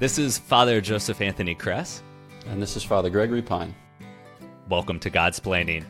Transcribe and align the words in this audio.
This 0.00 0.16
is 0.16 0.38
Father 0.38 0.80
Joseph 0.80 1.20
Anthony 1.20 1.54
Kress. 1.54 2.02
And 2.46 2.62
this 2.62 2.74
is 2.74 2.82
Father 2.82 3.10
Gregory 3.10 3.42
Pine. 3.42 3.74
Welcome 4.70 4.98
to 5.00 5.10
Godsplaining. 5.10 5.84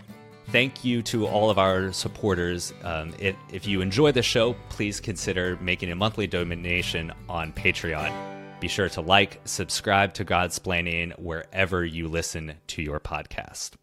Thank 0.48 0.84
you 0.84 1.00
to 1.02 1.28
all 1.28 1.48
of 1.48 1.60
our 1.60 1.92
supporters. 1.92 2.74
Um, 2.82 3.14
it, 3.20 3.36
if 3.52 3.68
you 3.68 3.80
enjoy 3.80 4.10
the 4.10 4.20
show, 4.20 4.54
please 4.68 4.98
consider 4.98 5.56
making 5.60 5.92
a 5.92 5.94
monthly 5.94 6.26
donation 6.26 7.12
on 7.28 7.52
Patreon. 7.52 8.12
Be 8.58 8.66
sure 8.66 8.88
to 8.88 9.00
like, 9.00 9.40
subscribe 9.44 10.12
to 10.14 10.24
Godsplaining 10.24 11.16
wherever 11.16 11.84
you 11.84 12.08
listen 12.08 12.54
to 12.66 12.82
your 12.82 12.98
podcast. 12.98 13.74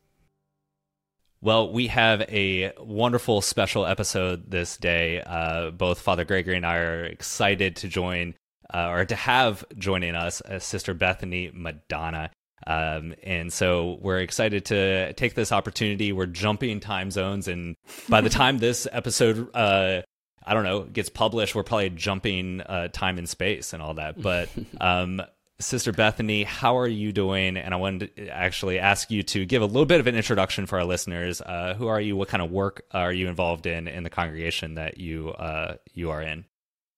Well, 1.39 1.71
we 1.71 1.87
have 1.87 2.19
a 2.23 2.73
wonderful 2.77 3.39
special 3.39 3.85
episode 3.85 4.51
this 4.51 4.75
day. 4.75 5.21
Uh, 5.21 5.71
both 5.71 6.01
Father 6.01 6.25
Gregory 6.25 6.57
and 6.57 6.65
I 6.65 6.79
are 6.79 7.05
excited 7.05 7.77
to 7.77 7.87
join 7.87 8.33
uh, 8.73 8.89
or 8.89 9.05
to 9.05 9.15
have 9.15 9.65
joining 9.77 10.15
us 10.15 10.41
uh, 10.41 10.59
Sister 10.59 10.93
Bethany 10.93 11.51
Madonna. 11.53 12.31
Um, 12.65 13.13
and 13.23 13.53
so 13.53 13.97
we're 14.01 14.19
excited 14.19 14.65
to 14.65 15.13
take 15.13 15.35
this 15.35 15.51
opportunity. 15.51 16.11
We're 16.11 16.25
jumping 16.25 16.79
time 16.79 17.11
zones, 17.11 17.47
and 17.47 17.75
by 18.09 18.21
the 18.21 18.29
time 18.41 18.57
this 18.57 18.87
episode, 18.91 19.49
uh, 19.53 20.01
I 20.45 20.53
don't 20.53 20.63
know, 20.63 20.83
gets 20.83 21.09
published, 21.09 21.55
we're 21.55 21.63
probably 21.63 21.91
jumping 21.91 22.61
uh, 22.61 22.87
time 22.89 23.17
and 23.17 23.29
space 23.29 23.73
and 23.73 23.81
all 23.81 23.95
that. 23.95 24.21
But 24.21 24.49
um, 24.81 25.21
Sister 25.59 25.91
Bethany, 25.91 26.43
how 26.43 26.77
are 26.77 26.87
you 26.87 27.11
doing? 27.11 27.57
And 27.57 27.73
I 27.73 27.77
wanted 27.77 28.15
to 28.15 28.27
actually 28.27 28.79
ask 28.79 29.09
you 29.09 29.23
to 29.23 29.45
give 29.45 29.61
a 29.61 29.65
little 29.65 29.85
bit 29.85 29.99
of 29.99 30.07
an 30.07 30.15
introduction 30.15 30.65
for 30.67 30.79
our 30.79 30.85
listeners. 30.85 31.41
Uh, 31.41 31.73
who 31.75 31.87
are 31.87 31.99
you? 31.99 32.15
What 32.15 32.27
kind 32.27 32.43
of 32.43 32.51
work 32.51 32.85
are 32.91 33.11
you 33.11 33.27
involved 33.27 33.65
in 33.65 33.87
in 33.87 34.03
the 34.03 34.09
congregation 34.09 34.75
that 34.75 34.97
you 34.97 35.29
uh, 35.29 35.75
you 35.93 36.11
are 36.11 36.21
in? 36.21 36.45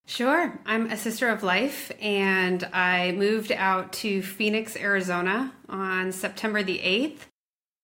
Sure. 0.09 0.59
I'm 0.66 0.88
a 0.88 0.98
sister 0.98 1.30
of 1.30 1.44
life, 1.44 1.91
and 2.02 2.63
I 2.73 3.12
moved 3.12 3.52
out 3.52 3.94
to 3.94 4.23
Phoenix, 4.23 4.76
Arizona 4.76 5.54
on 5.70 6.12
September 6.12 6.63
the 6.63 6.79
8th. 6.79 7.20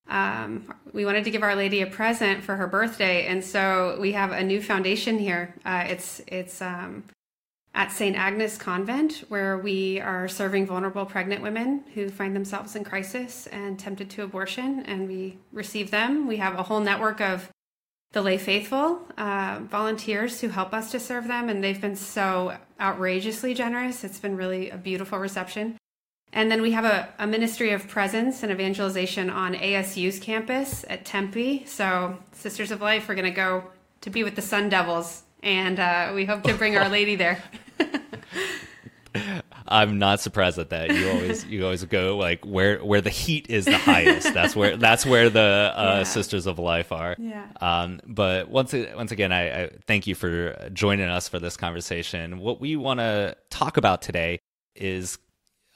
Um, 0.09 0.73
we 0.91 1.05
wanted 1.05 1.25
to 1.25 1.29
give 1.29 1.43
Our 1.43 1.55
Lady 1.55 1.81
a 1.81 1.85
present 1.85 2.43
for 2.43 2.55
her 2.55 2.65
birthday, 2.65 3.27
and 3.27 3.45
so 3.45 3.99
we 4.01 4.13
have 4.13 4.31
a 4.31 4.43
new 4.43 4.59
foundation 4.59 5.19
here. 5.19 5.53
Uh, 5.63 5.83
it's 5.87 6.19
it's 6.25 6.63
um, 6.63 7.03
at 7.75 7.91
St. 7.91 8.17
Agnes 8.17 8.57
Convent, 8.57 9.25
where 9.27 9.59
we 9.59 10.01
are 10.01 10.27
serving 10.27 10.65
vulnerable 10.65 11.05
pregnant 11.05 11.43
women 11.43 11.83
who 11.93 12.09
find 12.09 12.35
themselves 12.35 12.75
in 12.75 12.83
crisis 12.83 13.45
and 13.51 13.77
tempted 13.77 14.09
to 14.09 14.23
abortion, 14.23 14.81
and 14.87 15.07
we 15.07 15.37
receive 15.53 15.91
them. 15.91 16.25
We 16.25 16.37
have 16.37 16.57
a 16.57 16.63
whole 16.63 16.79
network 16.79 17.21
of 17.21 17.51
the 18.15 18.21
lay 18.21 18.37
faithful 18.37 19.01
uh, 19.17 19.59
volunteers 19.69 20.39
who 20.39 20.47
help 20.47 20.73
us 20.73 20.89
to 20.89 20.99
serve 21.01 21.27
them, 21.27 21.49
and 21.49 21.61
they've 21.61 21.81
been 21.81 21.97
so 21.97 22.55
outrageously 22.79 23.53
generous. 23.53 24.05
It's 24.05 24.19
been 24.19 24.37
really 24.37 24.69
a 24.69 24.77
beautiful 24.77 25.19
reception. 25.19 25.77
And 26.31 26.49
then 26.49 26.61
we 26.61 26.71
have 26.71 26.85
a, 26.85 27.09
a 27.19 27.27
ministry 27.27 27.71
of 27.71 27.89
presence 27.89 28.41
and 28.41 28.53
evangelization 28.53 29.29
on 29.29 29.53
ASU's 29.53 30.17
campus 30.17 30.85
at 30.89 31.03
Tempe. 31.03 31.65
So, 31.65 32.17
Sisters 32.31 32.71
of 32.71 32.79
Life, 32.79 33.09
we're 33.09 33.15
going 33.15 33.25
to 33.25 33.31
go 33.31 33.65
to 33.99 34.09
be 34.09 34.23
with 34.23 34.37
the 34.37 34.41
Sun 34.41 34.69
Devils, 34.69 35.23
and 35.43 35.77
uh, 35.77 36.13
we 36.15 36.23
hope 36.23 36.43
to 36.43 36.53
bring 36.53 36.77
Our 36.77 36.87
Lady 36.97 37.17
there. 37.17 37.43
I'm 39.67 39.97
not 39.99 40.19
surprised 40.19 40.59
at 40.59 40.69
that. 40.69 40.91
You 40.91 41.09
always 41.11 41.45
you 41.45 41.63
always 41.63 41.83
go 41.85 42.17
like 42.17 42.45
where 42.45 42.83
where 42.83 43.01
the 43.01 43.09
heat 43.09 43.49
is 43.49 43.65
the 43.65 43.77
highest. 43.77 44.33
That's 44.33 44.55
where 44.55 44.77
that's 44.77 45.05
where 45.05 45.29
the 45.29 45.73
uh, 45.75 45.95
yeah. 45.97 46.03
Sisters 46.03 46.45
of 46.45 46.59
Life 46.59 46.91
are. 46.91 47.15
Yeah. 47.17 47.47
Um, 47.61 48.01
but 48.05 48.49
once 48.49 48.73
once 48.73 49.11
again, 49.11 49.31
I, 49.31 49.63
I 49.63 49.69
thank 49.87 50.07
you 50.07 50.15
for 50.15 50.69
joining 50.73 51.09
us 51.09 51.27
for 51.27 51.39
this 51.39 51.57
conversation. 51.57 52.39
What 52.39 52.59
we 52.59 52.75
want 52.75 52.99
to 52.99 53.35
talk 53.49 53.77
about 53.77 54.01
today 54.01 54.39
is 54.75 55.17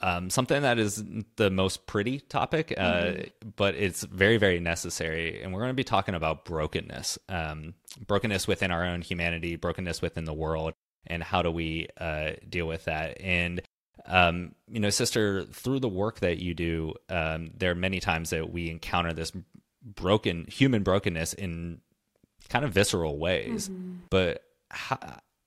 um, 0.02 0.30
something 0.30 0.62
that 0.62 0.78
is 0.78 1.04
the 1.36 1.50
most 1.50 1.86
pretty 1.86 2.20
topic, 2.20 2.72
uh, 2.76 2.92
mm-hmm. 2.92 3.48
but 3.56 3.74
it's 3.74 4.02
very, 4.04 4.38
very 4.38 4.58
necessary. 4.58 5.42
And 5.42 5.52
we're 5.52 5.60
going 5.60 5.70
to 5.70 5.74
be 5.74 5.84
talking 5.84 6.14
about 6.14 6.44
brokenness, 6.44 7.18
um, 7.28 7.74
brokenness 8.06 8.48
within 8.48 8.70
our 8.70 8.84
own 8.84 9.02
humanity, 9.02 9.56
brokenness 9.56 10.00
within 10.00 10.24
the 10.24 10.32
world, 10.32 10.72
and 11.06 11.22
how 11.22 11.42
do 11.42 11.50
we 11.50 11.88
uh, 11.98 12.32
deal 12.48 12.66
with 12.66 12.86
that. 12.86 13.20
And 13.20 13.60
um, 14.06 14.54
you 14.68 14.80
know, 14.80 14.90
sister, 14.90 15.44
through 15.44 15.80
the 15.80 15.88
work 15.88 16.20
that 16.20 16.38
you 16.38 16.54
do, 16.54 16.94
um, 17.08 17.50
there 17.56 17.70
are 17.70 17.76
many 17.76 18.00
times 18.00 18.30
that 18.30 18.52
we 18.52 18.70
encounter 18.70 19.12
this 19.12 19.32
broken 19.82 20.46
human 20.48 20.82
brokenness 20.82 21.32
in 21.34 21.80
kind 22.48 22.64
of 22.64 22.72
visceral 22.72 23.18
ways. 23.18 23.68
Mm-hmm. 23.68 23.94
But 24.10 24.44
how, 24.70 24.98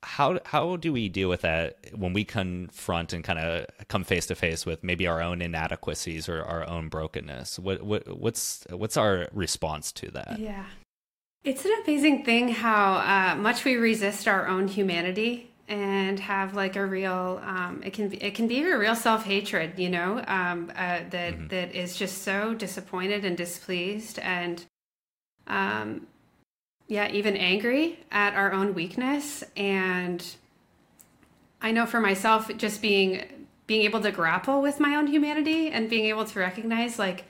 how 0.03 0.39
how 0.45 0.75
do 0.75 0.91
we 0.91 1.09
deal 1.09 1.29
with 1.29 1.41
that 1.41 1.77
when 1.95 2.13
we 2.13 2.23
confront 2.25 3.13
and 3.13 3.23
kind 3.23 3.39
of 3.39 3.65
come 3.87 4.03
face 4.03 4.25
to 4.27 4.35
face 4.35 4.65
with 4.65 4.83
maybe 4.83 5.07
our 5.07 5.21
own 5.21 5.41
inadequacies 5.41 6.27
or 6.27 6.43
our 6.43 6.67
own 6.67 6.89
brokenness? 6.89 7.59
What 7.59 7.83
what 7.83 8.17
what's 8.17 8.65
what's 8.69 8.97
our 8.97 9.27
response 9.31 9.91
to 9.93 10.11
that? 10.11 10.39
Yeah. 10.39 10.65
It's 11.43 11.65
an 11.65 11.71
amazing 11.83 12.23
thing 12.23 12.49
how 12.49 12.93
uh, 12.95 13.35
much 13.35 13.65
we 13.65 13.75
resist 13.75 14.29
our 14.29 14.47
own 14.47 14.69
humanity 14.69 15.52
and 15.67 16.19
have 16.19 16.55
like 16.55 16.75
a 16.75 16.85
real 16.85 17.41
um, 17.45 17.81
it 17.83 17.93
can 17.93 18.09
be 18.09 18.21
it 18.21 18.35
can 18.35 18.47
be 18.47 18.61
a 18.63 18.77
real 18.77 18.95
self 18.95 19.23
hatred 19.23 19.79
you 19.79 19.89
know 19.89 20.23
um, 20.27 20.69
uh, 20.75 20.99
that 21.09 21.33
mm-hmm. 21.33 21.47
that 21.47 21.73
is 21.73 21.95
just 21.95 22.23
so 22.23 22.53
disappointed 22.53 23.23
and 23.23 23.37
displeased 23.37 24.19
and 24.19 24.65
um, 25.47 26.05
yeah 26.87 27.09
even 27.11 27.37
angry 27.37 27.99
at 28.11 28.33
our 28.33 28.51
own 28.51 28.73
weakness 28.73 29.43
and 29.55 30.35
I 31.61 31.71
know 31.71 31.85
for 31.85 32.01
myself 32.01 32.51
just 32.57 32.81
being 32.81 33.23
being 33.65 33.83
able 33.83 34.01
to 34.01 34.11
grapple 34.11 34.61
with 34.61 34.81
my 34.81 34.95
own 34.95 35.07
humanity 35.07 35.69
and 35.69 35.89
being 35.89 36.05
able 36.07 36.25
to 36.25 36.39
recognize 36.39 36.99
like 36.99 37.23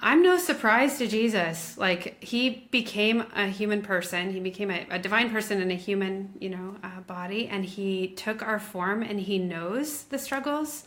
I'm 0.00 0.22
no 0.22 0.36
surprise 0.36 0.98
to 0.98 1.06
Jesus. 1.06 1.78
Like 1.78 2.22
he 2.22 2.68
became 2.70 3.24
a 3.34 3.46
human 3.46 3.82
person. 3.82 4.30
He 4.32 4.40
became 4.40 4.70
a, 4.70 4.86
a 4.90 4.98
divine 4.98 5.30
person 5.30 5.60
in 5.60 5.70
a 5.70 5.74
human, 5.74 6.34
you 6.38 6.50
know, 6.50 6.76
uh, 6.82 7.00
body, 7.00 7.48
and 7.48 7.64
he 7.64 8.08
took 8.08 8.42
our 8.42 8.58
form, 8.58 9.02
and 9.02 9.20
he 9.20 9.38
knows 9.38 10.04
the 10.04 10.18
struggles 10.18 10.84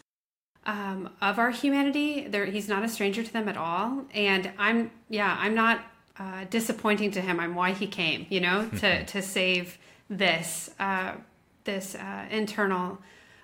um, 0.66 1.10
of 1.22 1.40
our 1.40 1.50
humanity. 1.50 2.28
There, 2.28 2.46
he's 2.46 2.68
not 2.68 2.84
a 2.84 2.90
stranger 2.90 3.24
to 3.24 3.34
them 3.34 3.50
at 3.50 3.58
all. 3.58 4.06
And 4.14 4.52
I'm, 4.58 4.92
yeah, 5.10 5.36
I'm 5.40 5.56
not 5.56 5.82
uh, 6.20 6.46
disappointing 6.50 7.12
to 7.12 7.22
him. 7.22 7.40
I'm 7.40 7.56
why 7.56 7.72
he 7.72 7.88
came, 7.88 8.28
you 8.30 8.42
know, 8.42 8.70
to 8.80 9.06
to 9.06 9.22
save 9.22 9.78
this 10.10 10.70
uh, 10.80 11.14
this 11.64 11.96
uh, 11.96 12.26
internal 12.30 13.00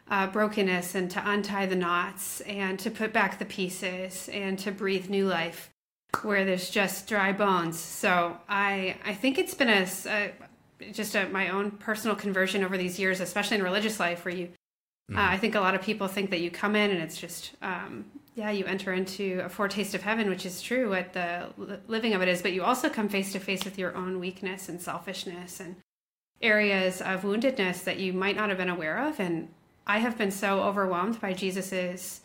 uh, 0.10 0.28
brokenness 0.28 0.96
and 0.96 1.10
to 1.12 1.30
untie 1.30 1.66
the 1.66 1.76
knots 1.76 2.42
and 2.42 2.80
to 2.80 2.92
put 2.92 3.12
back 3.12 3.40
the 3.40 3.46
pieces 3.46 4.30
and 4.32 4.60
to 4.60 4.72
breathe 4.72 5.10
new 5.10 5.28
life 5.28 5.72
where 6.22 6.46
there's 6.46 6.70
just 6.70 7.08
dry 7.08 7.32
bones. 7.32 7.80
So 7.80 8.38
I 8.48 8.98
I 9.04 9.14
think 9.14 9.38
it's 9.38 9.54
been 9.54 9.70
a, 9.70 9.88
a 10.08 10.32
just 10.92 11.16
a, 11.16 11.28
my 11.30 11.50
own 11.50 11.72
personal 11.72 12.16
conversion 12.16 12.64
over 12.64 12.78
these 12.78 13.00
years, 13.00 13.20
especially 13.20 13.58
in 13.58 13.64
religious 13.64 14.00
life, 14.00 14.26
where 14.26 14.34
you 14.34 14.50
mm. 15.12 15.18
uh, 15.18 15.32
I 15.32 15.38
think 15.38 15.56
a 15.56 15.60
lot 15.60 15.76
of 15.76 15.82
people 15.82 16.08
think 16.08 16.30
that 16.30 16.40
you 16.40 16.52
come 16.52 16.76
in 16.76 16.92
and 16.92 17.02
it's 17.02 17.18
just 17.18 17.54
um, 17.62 18.06
yeah 18.36 18.52
you 18.52 18.66
enter 18.66 18.94
into 18.94 19.42
a 19.44 19.50
foretaste 19.50 19.96
of 19.96 20.04
heaven, 20.04 20.30
which 20.30 20.46
is 20.46 20.62
true 20.62 20.90
what 20.90 21.14
the 21.14 21.48
living 21.88 22.14
of 22.14 22.22
it 22.22 22.28
is, 22.28 22.42
but 22.42 22.54
you 22.54 22.64
also 22.64 22.90
come 22.90 23.10
face 23.10 23.32
to 23.34 23.40
face 23.40 23.66
with 23.66 23.78
your 23.78 23.96
own 23.96 24.20
weakness 24.20 24.70
and 24.70 24.80
selfishness 24.80 25.60
and 25.60 25.76
areas 26.42 27.02
of 27.02 27.24
woundedness 27.24 27.86
that 27.86 27.98
you 27.98 28.14
might 28.14 28.36
not 28.36 28.50
have 28.50 28.58
been 28.58 28.70
aware 28.70 29.08
of 29.08 29.20
and 29.20 29.48
I 29.88 30.00
have 30.00 30.18
been 30.18 30.32
so 30.32 30.62
overwhelmed 30.64 31.22
by 31.22 31.34
Jesus's 31.34 32.22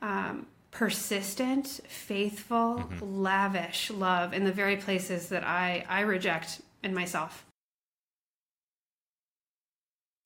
um, 0.00 0.46
persistent, 0.70 1.80
faithful, 1.88 2.76
mm-hmm. 2.76 3.22
lavish 3.22 3.90
love 3.90 4.32
in 4.32 4.44
the 4.44 4.52
very 4.52 4.76
places 4.76 5.28
that 5.28 5.44
I 5.44 5.84
I 5.88 6.00
reject 6.00 6.60
in 6.82 6.94
myself. 6.94 7.44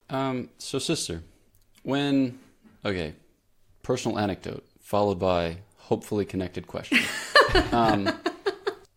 Um. 0.09 0.49
So, 0.57 0.79
sister, 0.79 1.23
when 1.83 2.39
okay, 2.83 3.13
personal 3.83 4.19
anecdote 4.19 4.65
followed 4.79 5.19
by 5.19 5.57
hopefully 5.77 6.25
connected 6.25 6.67
question. 6.67 6.99
um, 7.71 8.09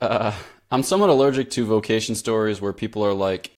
uh, 0.00 0.32
I'm 0.70 0.82
somewhat 0.82 1.10
allergic 1.10 1.50
to 1.50 1.66
vocation 1.66 2.14
stories 2.14 2.60
where 2.60 2.72
people 2.72 3.04
are 3.04 3.12
like, 3.12 3.50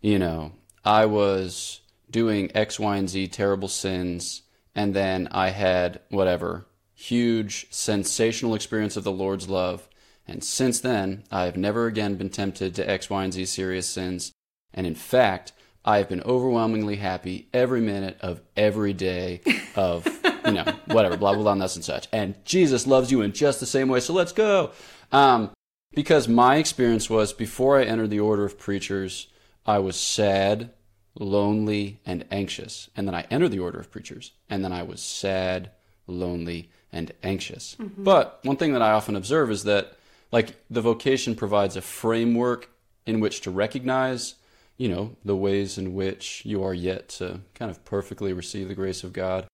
you 0.00 0.18
know, 0.18 0.52
I 0.84 1.06
was 1.06 1.80
doing 2.10 2.50
X, 2.54 2.78
Y, 2.78 2.96
and 2.96 3.08
Z 3.08 3.28
terrible 3.28 3.68
sins, 3.68 4.42
and 4.74 4.94
then 4.94 5.28
I 5.30 5.50
had 5.50 6.00
whatever 6.08 6.66
huge 6.94 7.66
sensational 7.70 8.54
experience 8.54 8.96
of 8.96 9.04
the 9.04 9.12
Lord's 9.12 9.48
love. 9.48 9.88
And 10.26 10.42
since 10.42 10.80
then, 10.80 11.22
I 11.30 11.44
have 11.44 11.56
never 11.56 11.86
again 11.86 12.16
been 12.16 12.28
tempted 12.28 12.74
to 12.74 12.90
X, 12.90 13.08
Y, 13.08 13.24
and 13.24 13.32
Z 13.32 13.44
serious 13.46 13.88
sins. 13.88 14.32
And 14.74 14.86
in 14.86 14.94
fact, 14.94 15.52
I 15.84 15.98
have 15.98 16.08
been 16.08 16.22
overwhelmingly 16.22 16.96
happy 16.96 17.48
every 17.54 17.80
minute 17.80 18.18
of 18.20 18.40
every 18.56 18.92
day 18.92 19.40
of, 19.76 20.06
you 20.44 20.52
know, 20.52 20.64
whatever, 20.86 21.16
blah, 21.16 21.34
blah, 21.34 21.42
blah, 21.42 21.52
and 21.52 21.62
this 21.62 21.76
and 21.76 21.84
such. 21.84 22.08
And 22.12 22.34
Jesus 22.44 22.86
loves 22.86 23.10
you 23.10 23.22
in 23.22 23.32
just 23.32 23.60
the 23.60 23.66
same 23.66 23.88
way, 23.88 24.00
so 24.00 24.12
let's 24.12 24.32
go. 24.32 24.72
Um, 25.12 25.50
because 25.94 26.28
my 26.28 26.56
experience 26.56 27.08
was 27.08 27.32
before 27.32 27.78
I 27.78 27.84
entered 27.84 28.10
the 28.10 28.20
order 28.20 28.44
of 28.44 28.58
preachers, 28.58 29.28
I 29.64 29.78
was 29.78 29.96
sad, 29.96 30.70
lonely, 31.18 32.00
and 32.06 32.24
anxious. 32.30 32.88
And 32.96 33.06
then 33.06 33.14
I 33.14 33.26
entered 33.30 33.50
the 33.50 33.58
order 33.58 33.78
of 33.78 33.90
preachers, 33.90 34.32
and 34.48 34.64
then 34.64 34.72
I 34.72 34.82
was 34.82 35.02
sad, 35.02 35.70
lonely, 36.06 36.70
and 36.92 37.12
anxious. 37.22 37.76
Mm-hmm. 37.78 38.04
But 38.04 38.40
one 38.42 38.56
thing 38.56 38.72
that 38.72 38.82
I 38.82 38.92
often 38.92 39.16
observe 39.16 39.50
is 39.50 39.64
that, 39.64 39.96
like, 40.32 40.56
the 40.70 40.80
vocation 40.80 41.34
provides 41.34 41.76
a 41.76 41.82
framework 41.82 42.70
in 43.06 43.20
which 43.20 43.40
to 43.42 43.50
recognize, 43.50 44.34
you 44.76 44.88
know, 44.88 45.16
the 45.24 45.36
ways 45.36 45.78
in 45.78 45.94
which 45.94 46.42
you 46.44 46.62
are 46.62 46.74
yet 46.74 47.08
to 47.08 47.40
kind 47.54 47.70
of 47.70 47.84
perfectly 47.84 48.32
receive 48.32 48.68
the 48.68 48.74
grace 48.74 49.04
of 49.04 49.12
God, 49.12 49.46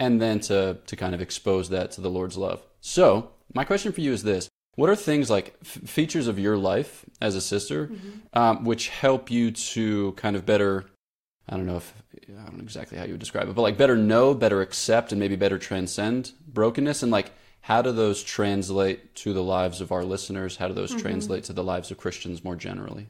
and 0.00 0.20
then 0.20 0.40
to, 0.40 0.78
to 0.86 0.96
kind 0.96 1.14
of 1.14 1.20
expose 1.20 1.68
that 1.68 1.92
to 1.92 2.00
the 2.00 2.10
Lord's 2.10 2.36
love. 2.36 2.62
So, 2.80 3.30
my 3.52 3.64
question 3.64 3.92
for 3.92 4.00
you 4.00 4.12
is 4.12 4.22
this 4.22 4.48
what 4.76 4.90
are 4.90 4.96
things 4.96 5.30
like 5.30 5.54
f- 5.62 5.88
features 5.88 6.26
of 6.26 6.38
your 6.38 6.56
life 6.56 7.04
as 7.20 7.36
a 7.36 7.40
sister 7.40 7.88
mm-hmm. 7.88 8.38
um, 8.38 8.64
which 8.64 8.88
help 8.88 9.30
you 9.30 9.50
to 9.52 10.12
kind 10.12 10.34
of 10.34 10.44
better 10.44 10.86
i 11.48 11.56
don't 11.56 11.66
know 11.66 11.76
if 11.76 11.94
i 12.28 12.44
don't 12.44 12.58
know 12.58 12.62
exactly 12.62 12.98
how 12.98 13.04
you 13.04 13.12
would 13.12 13.20
describe 13.20 13.48
it 13.48 13.54
but 13.54 13.62
like 13.62 13.76
better 13.76 13.96
know 13.96 14.34
better 14.34 14.62
accept 14.62 15.12
and 15.12 15.20
maybe 15.20 15.36
better 15.36 15.58
transcend 15.58 16.32
brokenness 16.46 17.02
and 17.02 17.12
like 17.12 17.32
how 17.62 17.80
do 17.80 17.92
those 17.92 18.22
translate 18.22 19.14
to 19.14 19.32
the 19.32 19.42
lives 19.42 19.80
of 19.80 19.92
our 19.92 20.04
listeners 20.04 20.56
how 20.56 20.68
do 20.68 20.74
those 20.74 20.90
mm-hmm. 20.90 21.00
translate 21.00 21.44
to 21.44 21.52
the 21.52 21.64
lives 21.64 21.90
of 21.90 21.98
christians 21.98 22.44
more 22.44 22.56
generally 22.56 23.08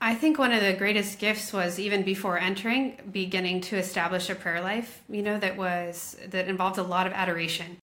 I 0.00 0.14
think 0.14 0.38
one 0.38 0.52
of 0.52 0.62
the 0.62 0.74
greatest 0.74 1.18
gifts 1.18 1.52
was 1.52 1.80
even 1.80 2.04
before 2.04 2.38
entering, 2.38 2.98
beginning 3.10 3.62
to 3.62 3.76
establish 3.76 4.30
a 4.30 4.36
prayer 4.36 4.60
life, 4.60 5.02
you 5.08 5.22
know, 5.22 5.38
that 5.38 5.56
was 5.56 6.16
that 6.28 6.46
involved 6.46 6.78
a 6.78 6.84
lot 6.84 7.08
of 7.08 7.12
adoration. 7.12 7.78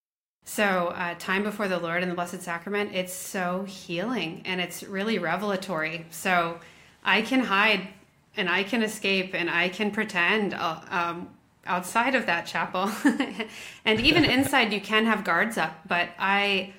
So, 0.45 0.93
uh, 0.95 1.15
time 1.17 1.43
before 1.43 1.67
the 1.67 1.79
Lord 1.79 2.03
and 2.03 2.11
the 2.11 2.15
Blessed 2.15 2.41
Sacrament, 2.41 2.93
it's 2.93 3.11
so 3.11 3.63
healing 3.63 4.43
and 4.45 4.61
it's 4.61 4.83
really 4.83 5.19
revelatory. 5.19 6.05
So, 6.11 6.59
I 7.03 7.21
can 7.21 7.41
hide 7.41 7.89
and 8.37 8.49
I 8.49 8.63
can 8.63 8.83
escape 8.83 9.33
and 9.33 9.49
I 9.49 9.69
can 9.69 9.91
pretend 9.91 10.53
uh, 10.53 10.79
um, 10.89 11.29
outside 11.65 12.15
of 12.15 12.25
that 12.25 12.45
chapel. 12.45 12.91
and 13.85 13.99
even 14.01 14.25
inside, 14.37 14.73
you 14.73 14.81
can 14.81 15.05
have 15.05 15.23
guards 15.23 15.57
up. 15.57 15.87
But 15.87 16.09
I, 16.19 16.73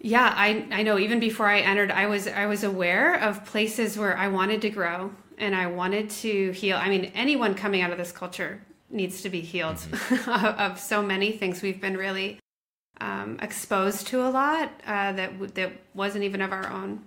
yeah, 0.00 0.32
I, 0.36 0.66
I 0.70 0.82
know 0.82 0.98
even 0.98 1.20
before 1.20 1.46
I 1.46 1.60
entered, 1.60 1.90
I 1.90 2.06
was, 2.06 2.26
I 2.28 2.46
was 2.46 2.64
aware 2.64 3.14
of 3.14 3.44
places 3.44 3.98
where 3.98 4.16
I 4.16 4.28
wanted 4.28 4.62
to 4.62 4.70
grow 4.70 5.12
and 5.38 5.54
I 5.54 5.66
wanted 5.66 6.10
to 6.10 6.52
heal. 6.52 6.76
I 6.76 6.88
mean, 6.88 7.12
anyone 7.14 7.54
coming 7.54 7.82
out 7.82 7.90
of 7.90 7.98
this 7.98 8.12
culture 8.12 8.62
needs 8.90 9.22
to 9.22 9.30
be 9.30 9.40
healed 9.40 9.76
mm-hmm. 9.76 10.30
of 10.60 10.78
so 10.80 11.02
many 11.02 11.32
things. 11.32 11.62
We've 11.62 11.80
been 11.80 11.96
really 11.96 12.38
um, 13.00 13.38
exposed 13.42 14.06
to 14.08 14.26
a 14.26 14.30
lot 14.30 14.70
uh, 14.86 15.12
that 15.12 15.54
that 15.54 15.72
wasn't 15.94 16.24
even 16.24 16.40
of 16.40 16.52
our 16.52 16.70
own 16.70 17.02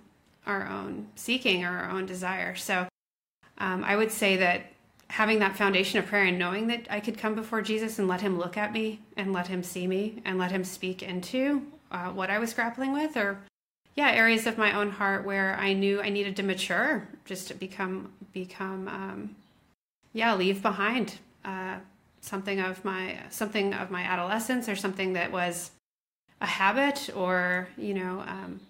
our 0.46 0.66
own 0.66 1.08
seeking 1.16 1.64
or 1.64 1.70
our 1.70 1.90
own 1.90 2.06
desire. 2.06 2.54
So 2.56 2.86
um, 3.60 3.84
I 3.84 3.94
would 3.94 4.10
say 4.10 4.36
that 4.38 4.62
having 5.08 5.40
that 5.40 5.56
foundation 5.56 5.98
of 5.98 6.06
prayer 6.06 6.24
and 6.24 6.38
knowing 6.38 6.68
that 6.68 6.86
I 6.88 7.00
could 7.00 7.18
come 7.18 7.34
before 7.34 7.62
Jesus 7.62 7.98
and 7.98 8.08
let 8.08 8.20
Him 8.20 8.38
look 8.38 8.56
at 8.56 8.72
me 8.72 9.00
and 9.16 9.32
let 9.32 9.48
Him 9.48 9.62
see 9.62 9.86
me 9.86 10.22
and 10.24 10.38
let 10.38 10.50
Him 10.50 10.64
speak 10.64 11.02
into 11.02 11.66
uh, 11.90 12.10
what 12.10 12.30
I 12.30 12.38
was 12.38 12.54
grappling 12.54 12.92
with, 12.92 13.16
or 13.16 13.38
yeah, 13.96 14.10
areas 14.10 14.46
of 14.46 14.56
my 14.56 14.72
own 14.72 14.90
heart 14.90 15.24
where 15.24 15.56
I 15.56 15.72
knew 15.72 16.00
I 16.00 16.08
needed 16.08 16.36
to 16.36 16.42
mature, 16.42 17.08
just 17.24 17.48
to 17.48 17.54
become 17.54 18.12
become 18.32 18.88
um, 18.88 19.36
yeah, 20.12 20.34
leave 20.34 20.62
behind 20.62 21.18
uh, 21.44 21.76
something 22.20 22.60
of 22.60 22.84
my 22.84 23.18
something 23.30 23.74
of 23.74 23.90
my 23.90 24.02
adolescence 24.02 24.68
or 24.68 24.76
something 24.76 25.14
that 25.14 25.32
was 25.32 25.72
a 26.40 26.46
habit 26.46 27.10
or 27.14 27.68
you 27.76 27.94
know 27.94 28.24
um, 28.26 28.60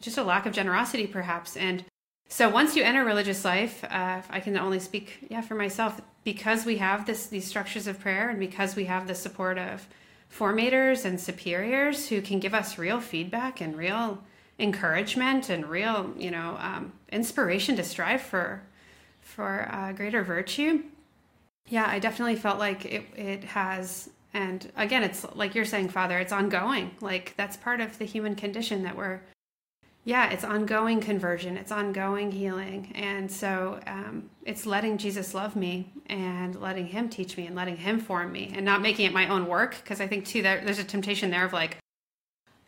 just 0.00 0.16
a 0.16 0.22
lack 0.22 0.46
of 0.46 0.52
generosity 0.52 1.06
perhaps. 1.06 1.56
And 1.56 1.84
so 2.32 2.48
once 2.48 2.74
you 2.74 2.82
enter 2.82 3.04
religious 3.04 3.44
life 3.44 3.84
uh, 3.84 4.22
i 4.30 4.40
can 4.40 4.56
only 4.56 4.80
speak 4.80 5.26
yeah 5.28 5.42
for 5.42 5.54
myself. 5.54 6.00
Because 6.24 6.64
we 6.64 6.76
have 6.76 7.04
this 7.04 7.26
these 7.26 7.44
structures 7.44 7.86
of 7.88 7.98
prayer 7.98 8.30
and 8.30 8.38
because 8.38 8.76
we 8.76 8.84
have 8.84 9.06
the 9.06 9.14
support 9.14 9.58
of 9.58 9.86
formators 10.30 11.04
and 11.04 11.20
superiors 11.20 12.08
who 12.08 12.22
can 12.22 12.38
give 12.38 12.54
us 12.54 12.78
real 12.78 13.00
feedback 13.00 13.60
and 13.60 13.76
real 13.76 14.22
encouragement 14.58 15.50
and 15.50 15.66
real 15.66 16.14
you 16.16 16.30
know 16.30 16.56
um, 16.60 16.92
inspiration 17.10 17.74
to 17.76 17.84
strive 17.84 18.22
for 18.22 18.62
for 19.20 19.68
uh, 19.70 19.92
greater 19.92 20.22
virtue 20.22 20.82
yeah 21.68 21.86
i 21.88 21.98
definitely 21.98 22.36
felt 22.36 22.58
like 22.58 22.84
it, 22.84 23.04
it 23.16 23.44
has 23.44 24.08
and 24.32 24.70
again 24.76 25.02
it's 25.02 25.26
like 25.34 25.54
you're 25.54 25.64
saying 25.64 25.88
father 25.88 26.18
it's 26.18 26.32
ongoing. 26.32 26.90
Like 27.00 27.34
that's 27.36 27.56
part 27.56 27.80
of 27.80 27.98
the 27.98 28.04
human 28.04 28.34
condition 28.34 28.82
that 28.84 28.96
we're 28.96 29.20
yeah 30.04 30.30
it's 30.30 30.44
ongoing 30.44 31.00
conversion. 31.00 31.56
It's 31.56 31.72
ongoing 31.72 32.32
healing. 32.32 32.92
And 32.94 33.30
so 33.30 33.80
um, 33.86 34.30
it's 34.44 34.66
letting 34.66 34.98
jesus 34.98 35.34
love 35.34 35.54
me 35.54 35.92
and 36.06 36.60
letting 36.60 36.86
him 36.86 37.08
teach 37.08 37.36
me 37.36 37.46
and 37.46 37.54
letting 37.54 37.76
him 37.76 38.00
form 38.00 38.32
me 38.32 38.52
and 38.54 38.64
not 38.64 38.82
making 38.82 39.06
it 39.06 39.12
my 39.12 39.28
own 39.28 39.46
work. 39.46 39.76
Because 39.76 40.00
i 40.00 40.06
think 40.06 40.26
too 40.26 40.42
that 40.42 40.64
there's 40.64 40.78
a 40.78 40.84
temptation 40.84 41.30
there 41.30 41.44
of 41.44 41.52
like 41.52 41.78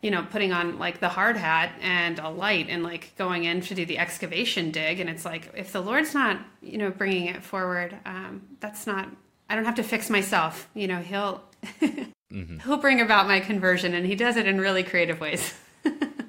you 0.02 0.10
know 0.10 0.22
putting 0.30 0.52
on 0.52 0.78
like 0.78 1.00
the 1.00 1.08
hard 1.08 1.36
hat 1.36 1.72
and 1.80 2.18
a 2.18 2.28
light 2.28 2.68
and 2.68 2.82
like 2.82 3.16
going 3.16 3.44
in 3.44 3.60
to 3.62 3.74
do 3.74 3.84
the 3.84 3.98
excavation 3.98 4.70
dig. 4.70 5.00
And 5.00 5.10
it's 5.10 5.24
like 5.24 5.52
if 5.56 5.72
the 5.72 5.80
lord's 5.80 6.14
not 6.14 6.40
you 6.62 6.78
know 6.78 6.90
bringing 6.90 7.26
it 7.26 7.42
forward 7.42 7.96
um, 8.06 8.42
that's 8.60 8.86
not 8.86 9.08
i 9.48 9.56
don't 9.56 9.64
have 9.64 9.76
to 9.76 9.82
fix 9.82 10.08
myself. 10.08 10.68
You 10.74 10.86
know 10.86 10.98
he'll 10.98 11.42
mm-hmm. 11.82 12.58
he'll 12.58 12.76
bring 12.76 13.00
about 13.00 13.26
my 13.26 13.40
conversion 13.40 13.94
and 13.94 14.06
he 14.06 14.14
does 14.14 14.36
it 14.36 14.46
in 14.46 14.60
really 14.60 14.84
creative 14.84 15.18
ways 15.18 15.54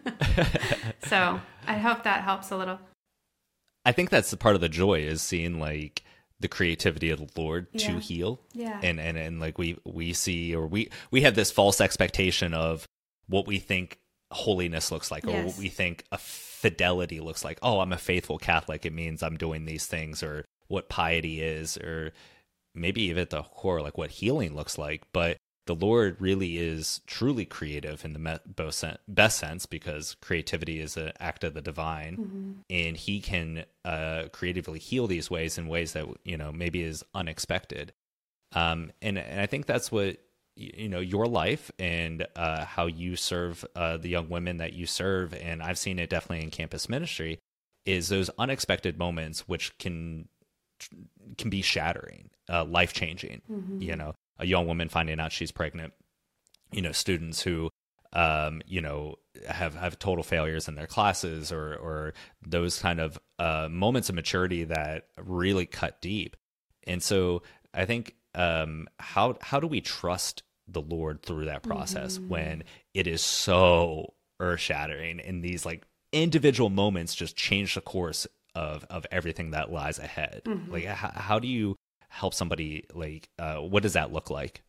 so 1.08 1.40
i 1.68 1.78
hope 1.78 2.04
that 2.04 2.24
helps 2.24 2.52
a 2.52 2.58
little. 2.58 2.80
I 3.86 3.92
think 3.92 4.10
that's 4.10 4.32
the 4.32 4.38
part 4.38 4.56
of 4.56 4.62
the 4.62 4.70
joy 4.70 5.02
is 5.02 5.22
seeing 5.22 5.60
like 5.60 6.04
the 6.40 6.48
creativity 6.48 7.12
of 7.12 7.20
the 7.20 7.42
lord 7.42 7.68
yeah. 7.72 7.88
to 7.88 8.00
heal. 8.00 8.42
Yeah. 8.54 8.80
And 8.82 9.00
and 9.00 9.18
and 9.18 9.40
like 9.40 9.58
we 9.58 9.78
we 9.86 10.14
see 10.14 10.56
or 10.56 10.68
we 10.68 10.90
we 11.12 11.22
have 11.22 11.36
this 11.36 11.52
false 11.52 11.80
expectation 11.80 12.54
of 12.54 12.86
what 13.28 13.48
we 13.48 13.60
think 13.60 14.00
holiness 14.32 14.92
looks 14.92 15.12
like 15.12 15.24
yes. 15.26 15.36
or 15.36 15.46
what 15.48 15.58
we 15.58 15.70
think 15.70 16.04
a 16.12 16.18
fidelity 16.18 17.20
looks 17.20 17.46
like. 17.46 17.60
Oh 17.62 17.80
i'm 17.80 17.94
a 17.94 17.98
faithful 17.98 18.38
catholic. 18.38 18.86
It 18.86 18.94
means 18.94 19.24
i'm 19.24 19.38
doing 19.38 19.66
these 19.66 19.86
things 19.86 20.24
or 20.24 20.44
what 20.68 20.90
piety 20.90 21.42
is 21.42 21.78
or 21.78 22.12
maybe 22.74 23.04
even 23.04 23.22
at 23.22 23.30
the 23.30 23.44
core 23.44 23.82
like 23.82 23.98
what 23.98 24.10
healing 24.10 24.56
looks 24.56 24.78
like. 24.78 25.04
But 25.14 25.38
the 25.66 25.76
lord 25.76 26.16
really 26.20 26.58
is 26.58 27.02
truly 27.08 27.46
creative 27.46 28.06
in 28.06 28.14
the 28.14 28.40
best 29.08 29.38
sense 29.38 29.66
because 29.66 30.16
creativity 30.22 30.80
is 30.80 30.98
an 30.98 31.12
act 31.20 31.44
of 31.44 31.54
the 31.54 31.62
divine 31.62 32.18
mm-hmm. 32.18 32.52
and 32.70 32.98
he 32.98 33.20
can 33.20 33.66
uh, 33.84 34.24
creatively 34.32 34.80
heal 34.80 35.08
these 35.08 35.30
ways 35.30 35.58
in 35.58 35.68
ways 35.68 35.94
that 35.94 36.06
you 36.24 36.38
know 36.38 36.52
maybe 36.52 36.82
is 36.84 37.04
unexpected 37.14 37.94
um, 38.54 38.92
and, 39.02 39.18
and 39.18 39.42
i 39.42 39.46
think 39.46 39.66
that's 39.66 39.92
what 39.92 40.18
you 40.56 40.88
know 40.88 41.02
your 41.02 41.28
life 41.28 41.70
and 41.80 42.26
uh, 42.36 42.64
how 42.64 42.86
you 42.86 43.16
serve 43.16 43.66
uh, 43.76 43.98
the 43.98 44.10
young 44.10 44.30
women 44.30 44.58
that 44.58 44.74
you 44.74 44.86
serve 44.86 45.34
and 45.34 45.62
i've 45.62 45.78
seen 45.78 46.00
it 46.00 46.10
definitely 46.10 46.44
in 46.44 46.52
campus 46.52 46.88
ministry 46.88 47.40
is 47.86 48.10
those 48.10 48.30
unexpected 48.40 48.98
moments 48.98 49.48
which 49.48 49.78
can 49.78 50.28
can 51.38 51.50
be 51.50 51.62
shattering, 51.62 52.30
uh, 52.50 52.64
life 52.66 52.94
changing. 52.94 53.42
Mm-hmm. 53.52 53.82
You 53.82 53.96
know, 53.96 54.16
a 54.38 54.46
young 54.46 54.68
woman 54.68 54.90
finding 54.90 55.20
out 55.20 55.32
she's 55.32 55.52
pregnant. 55.52 55.94
You 56.72 56.82
know, 56.82 56.92
students 56.92 57.42
who 57.42 57.70
um, 58.14 58.62
you 58.66 58.82
know 58.82 59.16
have 59.48 59.76
have 59.76 60.00
total 60.00 60.24
failures 60.24 60.68
in 60.68 60.76
their 60.76 60.88
classes 60.88 61.52
or 61.52 61.76
or 61.76 62.14
those 62.46 62.80
kind 62.80 63.00
of 63.00 63.20
uh, 63.40 63.68
moments 63.70 64.10
of 64.10 64.16
maturity 64.16 64.64
that 64.66 65.08
really 65.18 65.66
cut 65.66 66.02
deep. 66.02 66.36
And 66.88 67.02
so 67.02 67.44
I 67.74 67.86
think 67.86 68.16
um, 68.34 68.88
how 69.00 69.38
how 69.42 69.60
do 69.60 69.68
we 69.68 69.82
trust 69.82 70.44
the 70.68 70.82
Lord 70.82 71.22
through 71.22 71.46
that 71.46 71.64
process 71.64 72.18
mm-hmm. 72.18 72.30
when 72.30 72.64
it 72.94 73.08
is 73.08 73.22
so 73.22 74.14
earth 74.40 74.60
shattering 74.60 75.20
and 75.20 75.44
these 75.44 75.66
like 75.66 75.86
individual 76.12 76.70
moments 76.70 77.16
just 77.16 77.36
change 77.36 77.76
the 77.76 77.82
course 77.82 78.28
of 78.54 78.86
of 78.90 79.06
everything 79.12 79.52
that 79.52 79.72
lies 79.72 80.00
ahead 80.00 80.42
mm-hmm. 80.46 80.72
like 80.72 80.86
how, 80.86 81.12
how 81.14 81.40
do 81.40 81.48
you 81.48 81.76
help 82.16 82.34
somebody 82.34 82.86
like 82.94 83.30
uh, 83.38 83.58
what 83.58 83.84
does 83.84 83.94
that 83.94 84.14
look 84.14 84.30
like? 84.30 84.62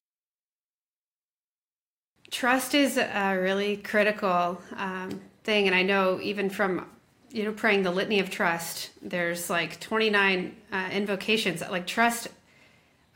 Trust 2.30 2.74
is 2.74 2.98
a 2.98 3.38
really 3.40 3.76
critical 3.76 4.60
um, 4.74 5.20
thing 5.44 5.68
and 5.68 5.76
i 5.76 5.82
know 5.82 6.18
even 6.20 6.50
from 6.50 6.84
you 7.30 7.44
know 7.44 7.52
praying 7.52 7.84
the 7.84 7.90
litany 7.92 8.18
of 8.18 8.28
trust 8.30 8.90
there's 9.00 9.48
like 9.48 9.78
29 9.78 10.56
uh, 10.72 10.88
invocations. 10.92 11.60
Like 11.60 11.86
trust 11.86 12.28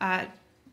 uh, 0.01 0.27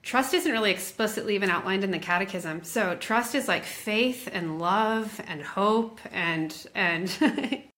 trust 0.04 0.34
isn't 0.34 0.52
really 0.52 0.72
explicitly 0.72 1.36
even 1.36 1.50
outlined 1.50 1.84
in 1.84 1.92
the 1.92 2.00
catechism. 2.00 2.64
So 2.64 2.96
trust 2.96 3.36
is 3.36 3.48
like 3.48 3.66
faith 3.66 4.30
and 4.32 4.60
love 4.60 5.20
and 5.28 5.42
hope 5.42 6.00
and 6.12 6.56
and 6.76 7.10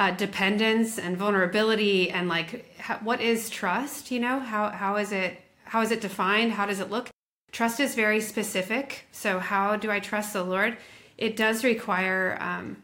uh, 0.00 0.10
dependence 0.10 0.98
and 0.98 1.16
vulnerability 1.16 2.10
and 2.10 2.28
like 2.28 2.76
how, 2.78 2.96
what 2.98 3.20
is 3.20 3.48
trust 3.48 4.10
you 4.10 4.18
know 4.18 4.40
how 4.40 4.70
how 4.70 4.96
is 4.96 5.12
it 5.12 5.40
how 5.64 5.80
is 5.80 5.92
it 5.92 6.00
defined 6.00 6.50
how 6.52 6.66
does 6.66 6.80
it 6.80 6.90
look 6.90 7.08
trust 7.52 7.78
is 7.78 7.94
very 7.94 8.20
specific 8.20 9.06
so 9.12 9.38
how 9.38 9.76
do 9.76 9.90
i 9.90 10.00
trust 10.00 10.32
the 10.32 10.42
lord 10.42 10.76
it 11.18 11.36
does 11.36 11.62
require 11.62 12.36
um, 12.40 12.82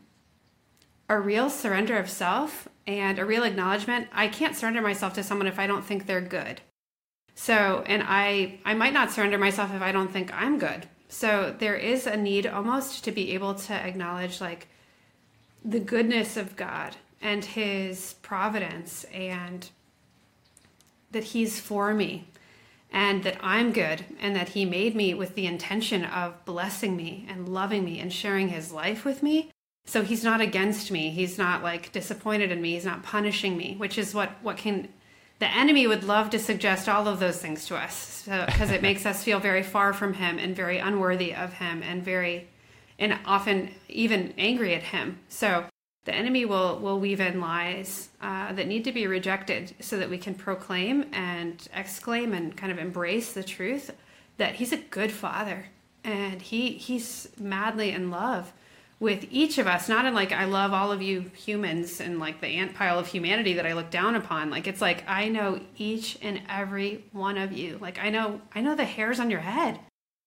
a 1.09 1.19
real 1.19 1.49
surrender 1.49 1.97
of 1.97 2.11
self 2.11 2.69
and 2.87 3.19
a 3.19 3.25
real 3.25 3.43
acknowledgement. 3.43 4.09
I 4.13 4.29
can't 4.29 4.57
surrender 4.57 4.83
myself 4.83 5.15
to 5.15 5.23
someone 5.23 5.47
if 5.47 5.59
I 5.59 5.67
don't 5.67 5.85
think 5.85 6.07
they're 6.07 6.21
good. 6.21 6.61
So, 7.35 7.85
and 7.87 8.03
I 8.07 8.61
I 8.65 8.75
might 8.75 8.93
not 8.93 9.11
surrender 9.11 9.39
myself 9.39 9.75
if 9.75 9.83
I 9.83 9.93
don't 9.93 10.13
think 10.13 10.33
I'm 10.35 10.59
good. 10.59 10.87
So 11.09 11.55
there 11.59 11.77
is 11.77 12.07
a 12.07 12.17
need 12.17 12.47
almost 12.47 13.05
to 13.05 13.13
be 13.13 13.33
able 13.33 13.55
to 13.55 13.73
acknowledge 13.73 14.41
like 14.41 14.69
the 15.65 15.81
goodness 15.81 16.37
of 16.37 16.57
God 16.57 16.97
and 17.21 17.45
his 17.45 18.15
providence 18.23 19.05
and 19.13 19.71
that 21.11 21.25
he's 21.25 21.59
for 21.61 21.95
me 21.95 22.27
and 22.93 23.25
that 23.25 23.37
I'm 23.43 23.73
good 23.73 24.05
and 24.21 24.35
that 24.37 24.51
he 24.51 24.65
made 24.65 24.95
me 24.95 25.15
with 25.15 25.35
the 25.35 25.47
intention 25.47 26.05
of 26.05 26.45
blessing 26.45 26.97
me 26.97 27.27
and 27.29 27.49
loving 27.49 27.85
me 27.85 27.99
and 27.99 28.13
sharing 28.13 28.49
his 28.49 28.73
life 28.73 29.05
with 29.05 29.23
me. 29.23 29.51
So 29.87 30.03
he's 30.03 30.25
not 30.25 30.41
against 30.41 30.91
me. 30.91 31.11
He's 31.11 31.39
not 31.39 31.63
like 31.63 31.93
disappointed 31.93 32.51
in 32.51 32.61
me. 32.61 32.75
He's 32.75 32.85
not 32.85 33.03
punishing 33.03 33.57
me, 33.57 33.75
which 33.79 33.99
is 33.99 34.15
what 34.15 34.31
what 34.43 34.57
can 34.57 34.89
the 35.39 35.55
enemy 35.55 35.87
would 35.87 36.05
love 36.05 36.31
to 36.31 36.39
suggest 36.39 36.89
all 36.89 37.07
of 37.07 37.21
those 37.21 37.39
things 37.39 37.67
to 37.67 37.77
us 37.77 38.23
because 38.25 38.69
so, 38.69 38.75
it 38.75 38.83
makes 38.83 39.05
us 39.05 39.23
feel 39.23 39.39
very 39.39 39.63
far 39.63 39.93
from 39.93 40.15
him 40.15 40.39
and 40.39 40.57
very 40.57 40.79
unworthy 40.79 41.35
of 41.35 41.53
him 41.53 41.83
and 41.83 42.03
very 42.03 42.49
and 42.99 43.19
often 43.27 43.71
even 43.89 44.33
angry 44.39 44.75
at 44.75 44.83
him. 44.83 45.19
So 45.29 45.67
the 46.07 46.15
enemy 46.15 46.45
will 46.45 46.79
will 46.79 46.99
weave 46.99 47.21
in 47.21 47.41
lies 47.41 48.09
uh, 48.23 48.53
that 48.55 48.67
need 48.67 48.85
to 48.85 48.93
be 48.93 49.07
rejected 49.07 49.75
so 49.81 49.99
that 49.99 50.09
we 50.09 50.17
can 50.17 50.35
proclaim 50.35 51.05
and 51.13 51.69
exclaim 51.75 52.33
and 52.33 52.57
kind 52.57 52.73
of 52.73 52.79
embrace 52.79 53.33
the 53.33 53.45
truth 53.45 53.91
that 54.39 54.55
he's 54.55 54.73
a 54.73 54.77
good 54.79 55.13
father 55.13 55.67
and 56.05 56.41
he 56.41 56.73
he's 56.73 57.29
madly 57.39 57.91
in 57.91 58.11
love 58.11 58.53
with 58.99 59.27
each 59.31 59.59
of 59.59 59.67
us 59.67 59.89
not 59.89 60.05
in 60.07 60.15
like 60.15 60.33
i 60.33 60.45
love 60.45 60.73
all 60.73 60.91
of 60.91 61.03
you 61.03 61.21
humans 61.35 62.01
and 62.01 62.19
like 62.19 62.41
the 62.41 62.47
ant 62.47 62.75
pile 62.75 62.99
of 62.99 63.07
humanity 63.07 63.55
that 63.55 63.67
i 63.67 63.73
look 63.75 63.91
down 63.91 64.15
upon. 64.15 64.49
Like 64.51 64.67
it's 64.67 64.81
like 64.81 65.05
i 65.09 65.29
know 65.29 65.61
each 65.77 66.17
and 66.23 66.41
every 66.49 67.05
one 67.13 67.37
of 67.37 67.53
you. 67.53 67.79
Like 67.81 67.99
i 67.99 68.09
know 68.11 68.41
i 68.55 68.61
know 68.61 68.75
the 68.75 68.85
hairs 68.85 69.21
on 69.21 69.31
your 69.31 69.41
head. 69.41 69.81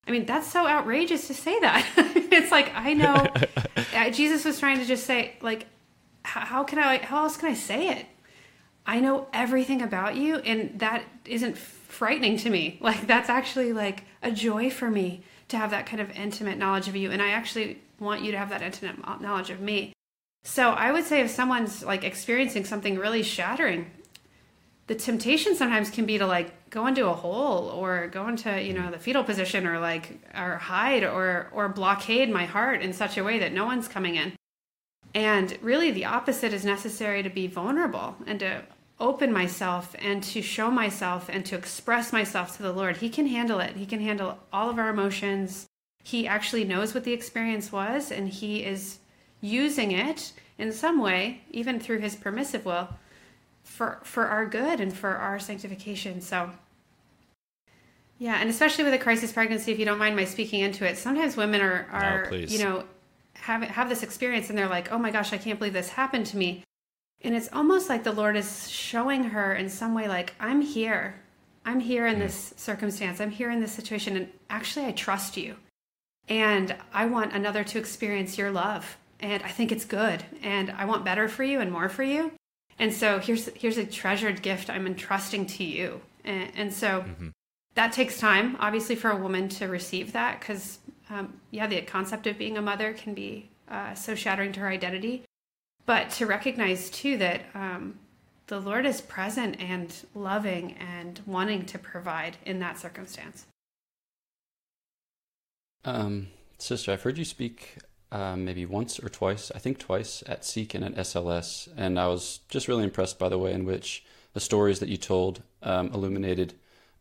I 0.05 0.12
mean 0.12 0.25
that's 0.25 0.48
so 0.51 0.67
outrageous 0.67 1.27
to 1.27 1.33
say 1.33 1.59
that. 1.62 1.86
It's 2.31 2.51
like 2.51 2.71
i 2.75 2.93
know 2.93 3.27
jesus 4.20 4.46
was 4.46 4.60
trying 4.60 4.78
to 4.78 4.86
just 4.86 5.06
say 5.06 5.36
like 5.42 5.66
how 6.24 6.64
can 6.64 6.78
i 6.78 6.98
how 6.98 7.24
else 7.24 7.38
can 7.38 7.50
i 7.50 7.54
say 7.54 7.90
it 7.90 8.06
i 8.86 9.00
know 9.00 9.28
everything 9.34 9.82
about 9.82 10.16
you 10.16 10.38
and 10.38 10.80
that 10.80 11.04
isn't 11.26 11.58
frightening 11.58 12.38
to 12.38 12.50
me 12.50 12.78
like 12.82 13.08
that's 13.08 13.30
actually 13.30 13.74
like 13.74 14.04
a 14.22 14.32
joy 14.32 14.70
for 14.70 14.90
me 14.90 15.24
to 15.48 15.58
have 15.58 15.72
that 15.72 15.86
kind 15.86 16.02
of 16.02 16.12
intimate 16.12 16.58
knowledge 16.58 16.88
of 16.88 16.96
you 16.96 17.10
and 17.12 17.22
i 17.22 17.30
actually 17.30 17.80
want 18.00 18.24
you 18.24 18.32
to 18.32 18.38
have 18.38 18.50
that 18.50 18.62
intimate 18.62 18.98
knowledge 19.22 19.50
of 19.50 19.60
me. 19.60 19.94
So 20.44 20.70
I 20.70 20.92
would 20.92 21.06
say 21.06 21.22
if 21.22 21.30
someone's 21.30 21.84
like 21.84 22.04
experiencing 22.04 22.66
something 22.66 22.98
really 22.98 23.24
shattering, 23.24 23.92
the 24.89 24.96
temptation 24.96 25.55
sometimes 25.55 25.91
can 25.91 26.08
be 26.08 26.17
to 26.17 26.25
like 26.25 26.72
go 26.72 26.88
into 26.88 27.08
a 27.08 27.13
hole 27.13 27.69
or 27.69 28.08
go 28.08 28.27
into 28.27 28.62
you 28.62 28.74
know 28.74 28.88
mm. 28.88 28.91
the 28.91 28.98
fetal 28.98 29.24
position 29.24 29.67
or 29.67 29.79
like 29.79 30.19
or 30.36 30.55
hide 30.58 31.03
or 31.03 31.48
or 31.53 31.69
blockade 31.69 32.27
my 32.29 32.46
heart 32.46 32.81
in 32.81 32.91
such 32.91 33.15
a 33.15 33.24
way 33.24 33.38
that 33.38 33.53
no 33.53 33.65
one's 33.65 33.88
coming 33.88 34.15
in. 34.15 34.34
And 35.13 35.55
really 35.62 35.91
the 35.91 36.05
opposite 36.05 36.53
is 36.53 36.65
necessary 36.65 37.22
to 37.22 37.29
be 37.29 37.46
vulnerable 37.46 38.15
and 38.25 38.39
to 38.39 38.63
open 39.00 39.31
myself 39.31 39.96
and 40.00 40.24
to 40.24 40.41
show 40.41 40.72
myself 40.72 41.29
and 41.29 41.46
to 41.46 41.55
express 41.55 42.12
myself 42.12 42.58
to 42.58 42.63
the 42.63 42.74
Lord. 42.74 42.98
He 42.98 43.10
can 43.10 43.27
handle 43.27 43.60
it. 43.60 43.75
He 43.75 43.86
can 43.86 44.01
handle 44.01 44.39
all 44.51 44.72
of 44.72 44.79
our 44.79 44.89
emotions 44.89 45.67
he 46.03 46.25
actually 46.25 46.63
knows 46.63 46.96
what 46.96 47.03
the 47.03 47.13
experience 47.13 47.72
was 47.72 48.12
and 48.12 48.29
he 48.29 48.63
is 48.63 48.98
using 49.41 49.91
it 49.91 50.34
in 50.58 50.72
some 50.72 51.00
way, 51.00 51.41
even 51.51 51.79
through 51.79 52.00
his 52.00 52.15
permissive 52.15 52.65
will, 52.65 52.89
for 53.79 53.98
for 54.03 54.27
our 54.27 54.45
good 54.45 54.81
and 54.81 54.93
for 54.93 55.12
our 55.12 55.39
sanctification. 55.39 56.19
So 56.19 56.51
yeah, 58.17 58.36
and 58.41 58.50
especially 58.50 58.83
with 58.83 58.93
a 58.93 58.98
crisis 58.98 59.31
pregnancy, 59.31 59.71
if 59.71 59.79
you 59.79 59.86
don't 59.86 59.98
mind 59.98 60.17
my 60.17 60.25
speaking 60.25 60.59
into 60.59 60.86
it, 60.86 60.98
sometimes 60.98 61.38
women 61.38 61.62
are 61.62 61.88
are 61.89 62.27
no, 62.29 62.38
you 62.38 62.59
know 62.59 62.83
have 63.36 63.62
have 63.63 63.88
this 63.88 64.03
experience 64.03 64.50
and 64.50 64.59
they're 64.59 64.67
like, 64.67 64.91
oh 64.91 64.98
my 64.98 65.12
gosh, 65.12 65.31
I 65.31 65.38
can't 65.38 65.57
believe 65.57 65.71
this 65.71 65.88
happened 65.88 66.25
to 66.25 66.38
me. 66.38 66.62
And 67.21 67.33
it's 67.33 67.48
almost 67.53 67.88
like 67.88 68.03
the 68.03 68.12
Lord 68.12 68.36
is 68.36 68.69
showing 68.69 69.24
her 69.24 69.53
in 69.53 69.69
some 69.69 69.93
way, 69.93 70.09
like, 70.09 70.33
I'm 70.41 70.59
here. 70.59 71.15
I'm 71.65 71.79
here 71.79 72.05
in 72.05 72.15
mm. 72.15 72.19
this 72.19 72.53
circumstance. 72.57 73.21
I'm 73.21 73.31
here 73.31 73.50
in 73.50 73.62
this 73.62 73.71
situation. 73.71 74.17
And 74.17 74.27
actually, 74.50 74.88
I 74.88 74.91
trust 74.91 75.38
you 75.38 75.55
and 76.27 76.75
I 76.93 77.05
want 77.05 77.31
another 77.31 77.63
to 77.63 77.79
experience 77.79 78.38
your 78.38 78.51
love. 78.51 78.98
And 79.21 79.41
I 79.43 79.50
think 79.50 79.71
it's 79.71 79.86
good. 79.86 80.24
And 80.43 80.69
I 80.71 80.83
want 80.83 81.05
better 81.05 81.29
for 81.29 81.45
you 81.45 81.62
and 81.62 81.71
more 81.71 81.88
for 81.88 82.03
you. 82.03 82.33
And 82.79 82.93
so 82.93 83.19
here's 83.19 83.48
here's 83.50 83.77
a 83.77 83.86
treasured 83.86 84.41
gift 84.41 84.69
I'm 84.69 84.88
entrusting 84.88 85.45
to 85.48 85.63
you. 85.63 86.01
And, 86.24 86.51
and 86.55 86.74
so 86.74 87.01
mm-hmm. 87.01 87.29
that 87.75 87.91
takes 87.91 88.17
time, 88.17 88.55
obviously, 88.59 88.95
for 88.95 89.12
a 89.12 89.17
woman 89.17 89.50
to 89.50 89.67
receive 89.67 90.13
that, 90.13 90.39
because 90.39 90.79
um, 91.09 91.33
yeah, 91.51 91.67
the 91.67 91.81
concept 91.81 92.25
of 92.27 92.38
being 92.38 92.57
a 92.57 92.62
mother 92.62 92.93
can 92.93 93.13
be 93.13 93.50
uh, 93.69 93.93
so 93.93 94.15
shattering 94.15 94.51
to 94.53 94.62
her 94.62 94.69
identity. 94.69 95.24
But 95.86 96.09
to 96.12 96.25
recognize 96.25 96.89
too 96.89 97.17
that 97.17 97.41
um, 97.53 98.00
the 98.48 98.59
Lord 98.59 98.86
is 98.86 99.01
present 99.01 99.59
and 99.59 99.93
loving 100.13 100.75
and 100.79 101.19
wanting 101.25 101.65
to 101.65 101.79
provide 101.79 102.38
in 102.45 102.59
that 102.59 102.77
circumstance. 102.77 103.45
Um, 105.86 106.27
sister, 106.57 106.91
I've 106.91 107.01
heard 107.01 107.17
you 107.17 107.25
speak 107.25 107.77
uh, 108.12 108.36
maybe 108.36 108.66
once 108.66 109.00
or 109.00 109.10
twice, 109.10 109.51
I 109.54 109.60
think 109.60 109.78
twice, 109.78 110.24
at 110.25 110.44
Seek 110.44 110.74
and 110.74 110.84
at 110.84 110.96
SLS, 110.96 111.70
and 111.78 112.00
I 112.00 112.08
was 112.08 112.39
just 112.50 112.68
really 112.68 112.84
impressed 112.84 113.20
by 113.20 113.30
the 113.30 113.38
way 113.38 113.54
in 113.54 113.66
which 113.66 114.04
the 114.34 114.39
stories 114.39 114.80
that 114.80 114.89
you 114.89 114.98
told 114.98 115.44
um, 115.63 115.92
illuminated 115.94 116.54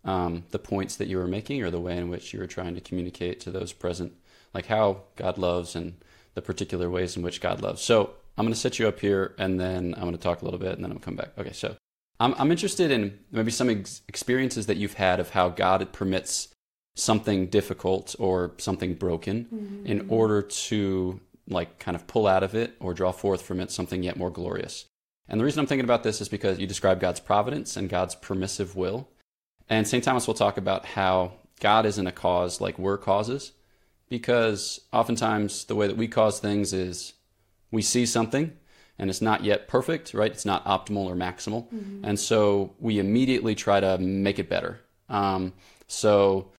um, 0.04 0.44
the 0.50 0.58
points 0.58 0.96
that 0.96 1.08
you 1.08 1.18
were 1.18 1.26
making 1.26 1.62
or 1.62 1.70
the 1.70 1.80
way 1.80 1.96
in 1.96 2.08
which 2.08 2.32
you 2.32 2.40
were 2.40 2.46
trying 2.46 2.74
to 2.74 2.80
communicate 2.80 3.40
to 3.40 3.50
those 3.50 3.72
present, 3.72 4.12
like 4.54 4.66
how 4.66 5.02
God 5.16 5.38
loves 5.38 5.76
and 5.76 5.96
the 6.34 6.42
particular 6.42 6.88
ways 6.88 7.16
in 7.16 7.22
which 7.22 7.40
God 7.40 7.62
loves. 7.62 7.82
So 7.82 8.14
I'm 8.36 8.44
going 8.44 8.54
to 8.54 8.60
set 8.60 8.78
you 8.78 8.88
up 8.88 9.00
here 9.00 9.34
and 9.38 9.58
then 9.58 9.94
I'm 9.96 10.02
going 10.02 10.12
to 10.12 10.18
talk 10.18 10.42
a 10.42 10.44
little 10.44 10.60
bit 10.60 10.72
and 10.72 10.84
then 10.84 10.92
to 10.92 10.98
come 10.98 11.16
back. 11.16 11.30
Okay, 11.36 11.52
so 11.52 11.76
I'm, 12.20 12.34
I'm 12.38 12.50
interested 12.50 12.90
in 12.90 13.18
maybe 13.30 13.50
some 13.50 13.68
ex- 13.68 14.02
experiences 14.08 14.66
that 14.66 14.76
you've 14.76 14.94
had 14.94 15.20
of 15.20 15.30
how 15.30 15.48
God 15.48 15.92
permits 15.92 16.48
something 16.98 17.46
difficult 17.46 18.16
or 18.18 18.52
something 18.58 18.94
broken 18.94 19.44
mm-hmm. 19.44 19.86
in 19.86 20.06
order 20.08 20.42
to 20.42 21.20
like 21.48 21.78
kind 21.78 21.94
of 21.94 22.06
pull 22.06 22.26
out 22.26 22.42
of 22.42 22.54
it 22.54 22.74
or 22.80 22.92
draw 22.92 23.12
forth 23.12 23.42
from 23.42 23.60
it 23.60 23.70
something 23.70 24.02
yet 24.02 24.16
more 24.16 24.30
glorious. 24.30 24.86
And 25.28 25.40
the 25.40 25.44
reason 25.44 25.60
I'm 25.60 25.66
thinking 25.66 25.84
about 25.84 26.02
this 26.02 26.20
is 26.20 26.28
because 26.28 26.58
you 26.58 26.66
describe 26.66 27.00
God's 27.00 27.20
providence 27.20 27.76
and 27.76 27.88
God's 27.88 28.14
permissive 28.14 28.76
will. 28.76 29.08
And 29.68 29.86
St. 29.86 30.02
Thomas 30.02 30.26
will 30.26 30.34
talk 30.34 30.56
about 30.56 30.86
how 30.86 31.32
God 31.60 31.86
isn't 31.86 32.06
a 32.06 32.12
cause 32.12 32.60
like 32.60 32.78
we're 32.78 32.96
causes, 32.96 33.52
because 34.08 34.80
oftentimes 34.92 35.64
the 35.64 35.74
way 35.74 35.86
that 35.86 35.96
we 35.96 36.08
cause 36.08 36.40
things 36.40 36.72
is 36.72 37.12
we 37.70 37.82
see 37.82 38.06
something 38.06 38.52
and 38.98 39.10
it's 39.10 39.20
not 39.20 39.44
yet 39.44 39.68
perfect, 39.68 40.14
right? 40.14 40.30
It's 40.32 40.46
not 40.46 40.64
optimal 40.64 41.04
or 41.04 41.14
maximal. 41.14 41.68
Mm-hmm. 41.72 42.04
And 42.04 42.18
so 42.18 42.74
we 42.80 42.98
immediately 42.98 43.54
try 43.54 43.80
to 43.80 43.98
make 43.98 44.38
it 44.38 44.48
better. 44.48 44.80
Um, 45.08 45.52
so 45.86 46.50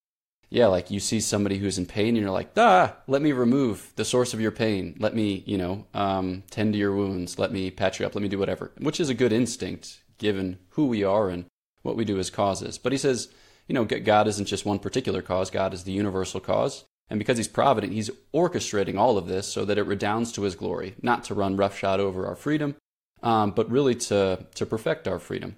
yeah, 0.50 0.65
like 0.65 0.89
you 0.89 1.00
see 1.00 1.20
somebody 1.20 1.58
who's 1.60 1.77
in 1.77 1.86
pain 1.86 2.10
and 2.10 2.18
you're 2.18 2.32
like, 2.32 2.51
ah, 2.58 2.96
let 3.08 3.22
me 3.22 3.32
remove 3.32 3.94
the 3.96 4.06
source 4.06 4.34
of 4.34 4.41
your 4.41 4.51
pain. 4.51 4.96
Let 5.00 5.13
me, 5.13 5.44
you 5.46 5.58
know, 5.58 5.86
um, 5.94 6.44
tend 6.50 6.74
to 6.74 6.79
your 6.79 6.96
wounds. 6.96 7.38
Let 7.38 7.51
me 7.51 7.70
patch 7.70 8.00
you 8.00 8.06
up. 8.06 8.15
Let 8.15 8.24
me 8.24 8.29
do 8.29 8.39
whatever, 8.39 8.72
which 8.79 9.00
is 9.00 9.10
a 9.10 9.13
good 9.13 9.32
instinct 9.32 10.01
given 10.18 10.58
who 10.70 10.88
we 10.88 11.03
are 11.03 11.29
and 11.29 11.46
what 11.84 11.96
we 11.96 12.03
do 12.03 12.18
as 12.18 12.32
causes. 12.32 12.77
But 12.77 12.91
he 12.91 12.98
says, 12.98 13.29
you 13.68 13.75
know, 13.75 13.86
God 13.86 14.27
isn't 14.27 14.48
just 14.48 14.65
one 14.65 14.79
particular 14.79 15.22
cause, 15.22 15.51
God 15.51 15.74
is 15.74 15.84
the 15.84 15.91
universal 15.91 16.39
cause. 16.39 16.86
And 17.12 17.20
because 17.20 17.38
he's 17.38 17.48
provident, 17.48 17.94
he's 17.94 18.12
orchestrating 18.34 18.98
all 18.98 19.18
of 19.18 19.27
this 19.27 19.48
so 19.48 19.65
that 19.65 19.77
it 19.77 19.84
redounds 19.84 20.32
to 20.34 20.44
his 20.44 20.56
glory, 20.56 20.96
not 21.01 21.24
to 21.25 21.34
run 21.34 21.58
roughshod 21.58 22.00
over 22.00 22.25
our 22.27 22.36
freedom, 22.36 22.75
um, 23.24 23.51
but 23.51 23.70
really 23.70 23.96
to, 23.96 24.46
to 24.56 24.65
perfect 24.65 25.08
our 25.08 25.20
freedom. 25.20 25.56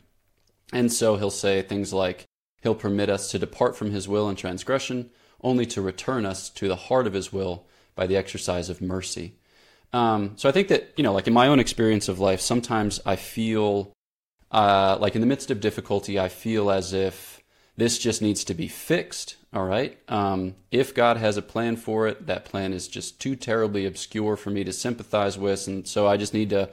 And 0.73 0.91
so 0.91 1.17
he'll 1.17 1.29
say 1.29 1.61
things 1.61 1.91
like, 1.91 2.25
He'll 2.61 2.75
permit 2.75 3.09
us 3.09 3.31
to 3.31 3.39
depart 3.39 3.75
from 3.75 3.91
his 3.91 4.07
will 4.07 4.29
and 4.29 4.37
transgression, 4.37 5.09
only 5.41 5.65
to 5.67 5.81
return 5.81 6.25
us 6.25 6.49
to 6.51 6.67
the 6.67 6.75
heart 6.75 7.07
of 7.07 7.13
his 7.13 7.33
will 7.33 7.65
by 7.95 8.07
the 8.07 8.17
exercise 8.17 8.69
of 8.69 8.81
mercy. 8.81 9.35
Um, 9.93 10.33
so 10.37 10.47
I 10.47 10.51
think 10.51 10.69
that, 10.69 10.93
you 10.95 11.03
know, 11.03 11.13
like 11.13 11.27
in 11.27 11.33
my 11.33 11.47
own 11.47 11.59
experience 11.59 12.07
of 12.07 12.19
life, 12.19 12.39
sometimes 12.39 12.99
I 13.05 13.15
feel 13.15 13.91
uh, 14.51 14.97
like 14.99 15.15
in 15.15 15.21
the 15.21 15.27
midst 15.27 15.51
of 15.51 15.59
difficulty, 15.59 16.19
I 16.19 16.29
feel 16.29 16.71
as 16.71 16.93
if 16.93 17.41
this 17.77 17.97
just 17.97 18.21
needs 18.21 18.43
to 18.45 18.53
be 18.53 18.67
fixed. 18.67 19.37
All 19.53 19.65
right. 19.65 19.97
Um, 20.07 20.55
if 20.71 20.93
God 20.93 21.17
has 21.17 21.35
a 21.35 21.41
plan 21.41 21.75
for 21.75 22.07
it, 22.07 22.27
that 22.27 22.45
plan 22.45 22.73
is 22.73 22.87
just 22.87 23.19
too 23.19 23.35
terribly 23.35 23.85
obscure 23.85 24.37
for 24.37 24.49
me 24.49 24.63
to 24.63 24.71
sympathize 24.71 25.37
with. 25.37 25.67
And 25.67 25.87
so 25.87 26.07
I 26.07 26.15
just 26.15 26.33
need 26.33 26.51
to, 26.51 26.69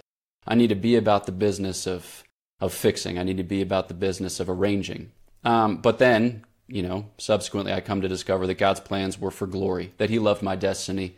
I 0.47 0.54
need 0.54 0.68
to 0.68 0.76
be 0.76 0.95
about 0.95 1.26
the 1.26 1.33
business 1.33 1.87
of, 1.87 2.23
of 2.61 2.73
fixing. 2.73 3.18
I 3.18 3.25
need 3.25 3.38
to 3.38 3.42
be 3.42 3.62
about 3.62 3.88
the 3.88 3.95
business 3.95 4.38
of 4.38 4.49
arranging. 4.49 5.11
Um, 5.45 5.76
but 5.78 5.99
then, 5.99 6.45
you 6.66 6.83
know, 6.83 7.07
subsequently, 7.18 7.73
I 7.73 7.80
come 7.80 8.00
to 8.00 8.09
discover 8.09 8.47
that 8.47 8.54
God's 8.54 8.80
plans 8.80 9.18
were 9.18 9.30
for 9.30 9.47
glory, 9.47 9.92
that 9.99 10.11
He 10.11 10.18
loved 10.18 10.42
my 10.42 10.57
destiny 10.57 11.16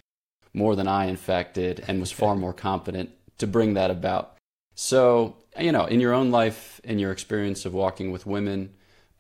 more 0.53 0.77
than 0.77 0.89
I, 0.89 1.07
in 1.07 1.17
fact, 1.17 1.55
did, 1.55 1.85
and 1.87 2.01
was 2.01 2.13
far 2.13 2.35
more 2.37 2.53
competent 2.53 3.11
to 3.39 3.47
bring 3.47 3.75
that 3.75 3.91
about. 3.91 4.37
So, 4.75 5.37
you 5.59 5.73
know, 5.73 5.85
in 5.85 6.01
your 6.01 6.13
own 6.13 6.31
life, 6.31 6.81
in 6.85 6.99
your 6.99 7.13
experience 7.13 7.65
of 7.65 7.75
walking 7.75 8.11
with 8.13 8.27
women, 8.27 8.71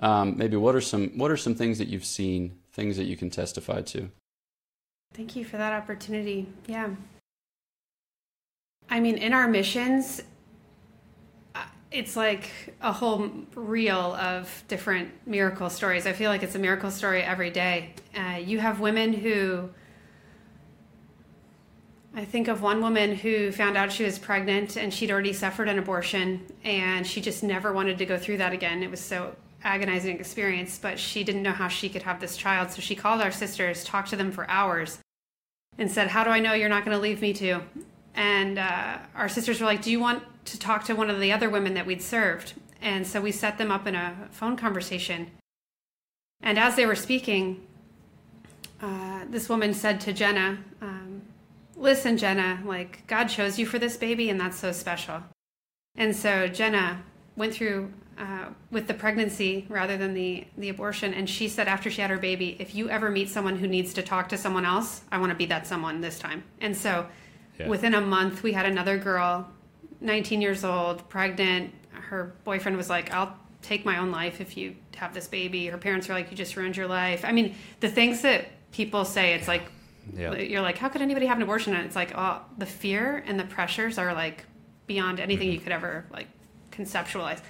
um, 0.00 0.36
maybe 0.36 0.56
what 0.56 0.74
are 0.74 0.80
some 0.80 1.18
what 1.18 1.30
are 1.30 1.36
some 1.36 1.54
things 1.54 1.78
that 1.78 1.88
you've 1.88 2.04
seen, 2.04 2.58
things 2.72 2.96
that 2.96 3.04
you 3.04 3.16
can 3.16 3.30
testify 3.30 3.82
to? 3.82 4.10
Thank 5.12 5.36
you 5.36 5.44
for 5.44 5.56
that 5.58 5.72
opportunity. 5.72 6.46
Yeah. 6.66 6.90
I 8.88 9.00
mean, 9.00 9.18
in 9.18 9.32
our 9.32 9.46
missions, 9.46 10.22
it's 11.90 12.16
like 12.16 12.50
a 12.80 12.92
whole 12.92 13.30
reel 13.54 14.14
of 14.14 14.62
different 14.68 15.10
miracle 15.26 15.68
stories. 15.68 16.06
I 16.06 16.12
feel 16.12 16.30
like 16.30 16.42
it's 16.42 16.54
a 16.54 16.58
miracle 16.58 16.90
story 16.90 17.22
every 17.22 17.50
day. 17.50 17.94
Uh, 18.16 18.36
you 18.36 18.60
have 18.60 18.80
women 18.80 19.12
who 19.12 19.70
I 22.14 22.24
think 22.24 22.48
of 22.48 22.60
one 22.60 22.80
woman 22.80 23.14
who 23.14 23.52
found 23.52 23.76
out 23.76 23.92
she 23.92 24.04
was 24.04 24.18
pregnant 24.18 24.76
and 24.76 24.92
she'd 24.92 25.10
already 25.10 25.32
suffered 25.32 25.68
an 25.68 25.78
abortion 25.78 26.44
and 26.64 27.06
she 27.06 27.20
just 27.20 27.42
never 27.42 27.72
wanted 27.72 27.98
to 27.98 28.06
go 28.06 28.18
through 28.18 28.38
that 28.38 28.52
again. 28.52 28.82
It 28.82 28.90
was 28.90 29.00
so 29.00 29.34
agonizing 29.62 30.18
experience, 30.18 30.78
but 30.78 30.98
she 30.98 31.22
didn't 31.22 31.42
know 31.42 31.52
how 31.52 31.68
she 31.68 31.88
could 31.88 32.02
have 32.02 32.20
this 32.20 32.36
child. 32.36 32.70
So 32.70 32.80
she 32.80 32.94
called 32.94 33.20
our 33.20 33.30
sisters, 33.30 33.84
talked 33.84 34.10
to 34.10 34.16
them 34.16 34.32
for 34.32 34.48
hours, 34.50 34.98
and 35.78 35.90
said, 35.90 36.08
How 36.08 36.24
do 36.24 36.30
I 36.30 36.40
know 36.40 36.52
you're 36.52 36.68
not 36.68 36.84
going 36.84 36.96
to 36.96 37.02
leave 37.02 37.20
me 37.20 37.32
too? 37.32 37.62
And 38.14 38.58
uh, 38.58 38.98
our 39.14 39.28
sisters 39.28 39.60
were 39.60 39.66
like, 39.66 39.82
Do 39.82 39.90
you 39.90 40.00
want 40.00 40.22
to 40.50 40.58
talk 40.58 40.84
to 40.84 40.94
one 40.94 41.10
of 41.10 41.20
the 41.20 41.32
other 41.32 41.48
women 41.50 41.74
that 41.74 41.86
we'd 41.86 42.02
served? 42.02 42.54
And 42.80 43.06
so 43.06 43.20
we 43.20 43.32
set 43.32 43.58
them 43.58 43.70
up 43.70 43.86
in 43.86 43.94
a 43.94 44.28
phone 44.30 44.56
conversation. 44.56 45.30
And 46.42 46.58
as 46.58 46.76
they 46.76 46.86
were 46.86 46.94
speaking, 46.94 47.66
uh, 48.80 49.24
this 49.28 49.48
woman 49.48 49.74
said 49.74 50.00
to 50.02 50.12
Jenna, 50.12 50.58
um, 50.80 51.22
listen, 51.76 52.16
Jenna, 52.16 52.60
like 52.64 53.06
God 53.06 53.24
chose 53.26 53.58
you 53.58 53.66
for 53.66 53.78
this 53.78 53.96
baby, 53.96 54.30
and 54.30 54.40
that's 54.40 54.58
so 54.58 54.72
special. 54.72 55.22
And 55.96 56.16
so 56.16 56.48
Jenna 56.48 57.02
went 57.36 57.54
through 57.54 57.92
uh, 58.18 58.46
with 58.70 58.86
the 58.86 58.94
pregnancy 58.94 59.66
rather 59.68 59.96
than 59.96 60.14
the 60.14 60.46
the 60.56 60.68
abortion, 60.68 61.14
and 61.14 61.28
she 61.28 61.48
said 61.48 61.68
after 61.68 61.90
she 61.90 62.00
had 62.00 62.10
her 62.10 62.18
baby, 62.18 62.56
if 62.58 62.74
you 62.74 62.90
ever 62.90 63.10
meet 63.10 63.28
someone 63.28 63.56
who 63.56 63.66
needs 63.66 63.94
to 63.94 64.02
talk 64.02 64.28
to 64.28 64.36
someone 64.36 64.64
else, 64.64 65.02
I 65.10 65.18
want 65.18 65.30
to 65.30 65.36
be 65.36 65.46
that 65.46 65.66
someone 65.66 66.00
this 66.00 66.18
time. 66.18 66.44
And 66.60 66.76
so, 66.76 67.06
yeah. 67.58 67.68
within 67.68 67.94
a 67.94 68.00
month, 68.00 68.42
we 68.42 68.52
had 68.52 68.66
another 68.66 68.98
girl, 68.98 69.48
19 70.00 70.40
years 70.40 70.64
old, 70.64 71.08
pregnant. 71.08 71.74
Her 71.92 72.34
boyfriend 72.44 72.76
was 72.76 72.88
like, 72.88 73.12
"I'll 73.12 73.36
take 73.62 73.84
my 73.84 73.98
own 73.98 74.10
life 74.10 74.40
if 74.40 74.56
you 74.56 74.76
have 74.96 75.14
this 75.14 75.28
baby." 75.28 75.66
Her 75.66 75.78
parents 75.78 76.08
were 76.08 76.14
like, 76.14 76.30
"You 76.30 76.36
just 76.36 76.56
ruined 76.56 76.76
your 76.76 76.86
life." 76.86 77.24
I 77.24 77.32
mean, 77.32 77.54
the 77.80 77.88
things 77.88 78.22
that 78.22 78.46
people 78.72 79.04
say, 79.04 79.34
it's 79.34 79.48
like 79.48 79.62
yeah. 80.16 80.34
You're 80.34 80.62
like, 80.62 80.78
how 80.78 80.88
could 80.88 81.02
anybody 81.02 81.26
have 81.26 81.36
an 81.36 81.42
abortion? 81.42 81.74
And 81.74 81.84
it's 81.84 81.96
like, 81.96 82.12
oh, 82.16 82.40
the 82.58 82.66
fear 82.66 83.22
and 83.26 83.38
the 83.38 83.44
pressures 83.44 83.98
are 83.98 84.14
like 84.14 84.44
beyond 84.86 85.20
anything 85.20 85.48
mm-hmm. 85.48 85.54
you 85.54 85.60
could 85.60 85.72
ever 85.72 86.04
like 86.10 86.26
conceptualize. 86.72 87.40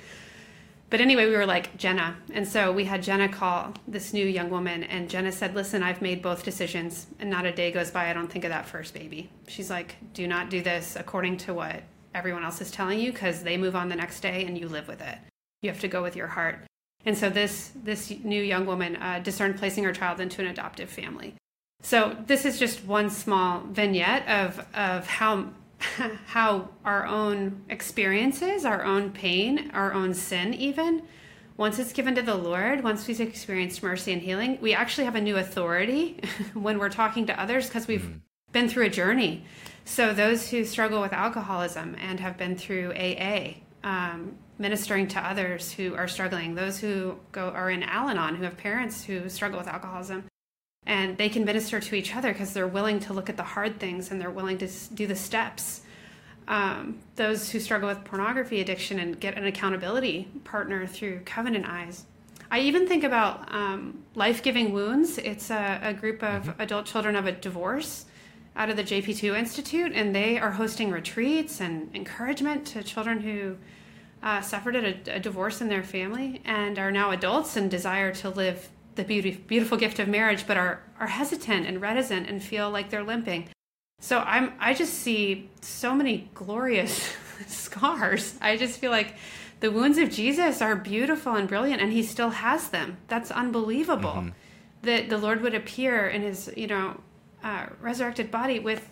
But 0.91 1.01
anyway, 1.01 1.27
we 1.27 1.37
were 1.37 1.47
like, 1.47 1.77
Jenna. 1.77 2.17
And 2.33 2.47
so 2.47 2.73
we 2.73 2.85
had 2.85 3.03
Jenna 3.03 3.29
call 3.29 3.75
this 3.87 4.13
new 4.13 4.27
young 4.27 4.51
woman, 4.51 4.83
and 4.83 5.09
Jenna 5.09 5.31
said, 5.31 5.55
Listen, 5.55 5.85
I've 5.85 6.03
made 6.03 6.21
both 6.21 6.43
decisions, 6.43 7.07
and 7.21 7.31
not 7.31 7.47
a 7.47 7.53
day 7.53 7.71
goes 7.71 7.93
by 7.93 8.11
I 8.11 8.13
don't 8.13 8.27
think 8.31 8.45
of 8.45 8.51
that 8.51 8.67
first 8.67 8.93
baby. 8.93 9.31
She's 9.47 9.71
like, 9.71 9.95
Do 10.15 10.27
not 10.27 10.51
do 10.51 10.63
this 10.63 10.97
according 10.97 11.37
to 11.39 11.55
what 11.55 11.85
everyone 12.15 12.45
else 12.45 12.61
is 12.61 12.71
telling 12.71 12.99
you, 12.99 13.13
because 13.13 13.43
they 13.43 13.57
move 13.57 13.77
on 13.77 13.89
the 13.89 13.97
next 13.97 14.21
day 14.21 14.45
and 14.47 14.59
you 14.59 14.69
live 14.69 14.89
with 14.89 15.01
it. 15.01 15.19
You 15.63 15.71
have 15.71 15.81
to 15.81 15.89
go 15.89 16.03
with 16.03 16.17
your 16.17 16.27
heart. 16.27 16.61
And 17.07 17.17
so 17.17 17.31
this 17.31 17.73
this 17.75 18.11
new 18.25 18.43
young 18.43 18.67
woman 18.67 18.97
uh, 18.97 19.21
discerned 19.21 19.57
placing 19.57 19.85
her 19.85 19.93
child 19.93 20.21
into 20.21 20.43
an 20.43 20.49
adoptive 20.49 20.91
family. 20.91 21.35
So 21.83 22.17
this 22.27 22.45
is 22.45 22.59
just 22.59 22.85
one 22.85 23.09
small 23.09 23.61
vignette 23.61 24.29
of 24.29 24.67
of 24.75 25.07
how 25.07 25.49
how 26.27 26.69
our 26.85 27.07
own 27.07 27.65
experiences, 27.71 28.65
our 28.65 28.85
own 28.85 29.13
pain, 29.13 29.71
our 29.73 29.93
own 29.93 30.13
sin 30.13 30.53
even 30.55 31.03
once 31.61 31.79
it's 31.79 31.93
given 31.93 32.15
to 32.15 32.23
the 32.23 32.35
Lord, 32.35 32.83
once 32.83 33.07
we've 33.07 33.21
experienced 33.21 33.83
mercy 33.83 34.15
and 34.15 34.23
healing, 34.23 34.57
we 34.63 34.73
actually 34.73 35.05
have 35.05 35.15
a 35.15 35.21
new 35.21 35.37
authority 35.37 36.19
when 36.55 36.79
we're 36.79 36.89
talking 36.89 37.27
to 37.27 37.39
others 37.39 37.67
because 37.67 37.87
we've 37.87 38.01
mm. 38.01 38.21
been 38.51 38.67
through 38.67 38.87
a 38.87 38.89
journey. 38.89 39.45
So, 39.91 40.15
those 40.15 40.49
who 40.49 40.65
struggle 40.65 41.01
with 41.01 41.13
alcoholism 41.13 41.97
and 41.99 42.21
have 42.21 42.37
been 42.37 42.55
through 42.55 42.93
AA, 42.93 43.55
um, 43.83 44.37
ministering 44.57 45.09
to 45.09 45.19
others 45.19 45.73
who 45.73 45.97
are 45.97 46.07
struggling, 46.07 46.55
those 46.55 46.79
who 46.79 47.17
go 47.33 47.49
are 47.49 47.71
in 47.71 47.83
Al 47.83 48.09
Anon, 48.09 48.37
who 48.37 48.45
have 48.45 48.57
parents 48.57 49.03
who 49.03 49.29
struggle 49.29 49.59
with 49.59 49.67
alcoholism, 49.67 50.27
and 50.87 51.19
they 51.19 51.29
can 51.29 51.45
minister 51.45 51.81
to 51.81 51.97
each 51.97 52.15
other 52.15 52.33
because 52.33 52.53
they're 52.53 52.69
willing 52.69 53.01
to 53.01 53.13
look 53.13 53.29
at 53.29 53.37
the 53.37 53.43
hard 53.43 53.81
things 53.81 54.13
and 54.13 54.21
they're 54.21 54.31
willing 54.31 54.59
to 54.59 54.69
do 54.95 55.09
the 55.09 55.17
steps. 55.17 55.81
Um, 56.47 57.01
those 57.17 57.51
who 57.51 57.59
struggle 57.59 57.89
with 57.89 58.05
pornography 58.05 58.61
addiction 58.61 59.01
and 59.01 59.19
get 59.19 59.37
an 59.37 59.45
accountability 59.45 60.29
partner 60.45 60.87
through 60.87 61.23
Covenant 61.25 61.67
Eyes. 61.69 62.07
I 62.49 62.61
even 62.61 62.87
think 62.87 63.03
about 63.03 63.53
um, 63.53 64.05
Life 64.15 64.45
Giving 64.45 64.73
Wounds. 64.73 65.19
It's 65.19 65.51
a, 65.51 65.81
a 65.83 65.93
group 65.93 66.23
of 66.23 66.45
mm-hmm. 66.45 66.63
adult 66.63 66.87
children 66.87 67.17
of 67.17 67.27
a 67.27 67.33
divorce 67.33 68.05
out 68.57 68.69
of 68.69 68.77
the 68.77 68.85
JP2 68.85 69.39
Institute, 69.39 69.93
and 69.95 70.15
they 70.15 70.39
are 70.39 70.53
hosting 70.53 70.91
retreats 70.91 71.61
and 71.61 71.95
encouragement 71.95 72.67
to 72.69 72.83
children 72.83 73.21
who 73.21 73.57
uh, 74.23 74.41
suffered 74.41 74.77
a, 74.77 74.97
a 75.15 75.21
divorce 75.21 75.61
in 75.61 75.69
their 75.69 75.83
family 75.83 76.43
and 76.45 76.79
are 76.79 76.91
now 76.91 77.11
adults 77.11 77.57
and 77.57 77.71
desire 77.71 78.13
to 78.13 78.29
live 78.29 78.69
the 78.97 79.05
beauty, 79.05 79.33
beautiful 79.47 79.79
gift 79.79 79.99
of 79.99 80.09
marriage, 80.09 80.47
but 80.47 80.57
are, 80.57 80.83
are 80.99 81.07
hesitant 81.07 81.67
and 81.67 81.81
reticent 81.81 82.29
and 82.29 82.43
feel 82.43 82.71
like 82.71 82.91
they're 82.91 83.05
limping. 83.05 83.49
So 84.01 84.19
I'm, 84.19 84.53
I 84.59 84.75
just 84.75 84.95
see 84.95 85.51
so 85.61 85.95
many 85.95 86.31
glorious 86.35 87.15
scars. 87.47 88.37
I 88.41 88.57
just 88.57 88.79
feel 88.79 88.91
like 88.91 89.15
the 89.61 89.71
wounds 89.71 89.99
of 89.99 90.11
Jesus 90.11 90.61
are 90.61 90.75
beautiful 90.75 91.35
and 91.35 91.47
brilliant, 91.47 91.81
and 91.81 91.93
he 91.93 92.03
still 92.03 92.31
has 92.31 92.71
them. 92.71 92.97
That's 93.09 93.31
unbelievable. 93.31 94.11
Mm-hmm. 94.11 94.29
That 94.83 95.11
the 95.11 95.19
Lord 95.19 95.43
would 95.43 95.55
appear 95.55 96.09
in 96.09 96.23
his, 96.23 96.51
you 96.57 96.67
know, 96.67 96.99
uh, 97.43 97.67
resurrected 97.81 98.31
body 98.31 98.59
with 98.59 98.89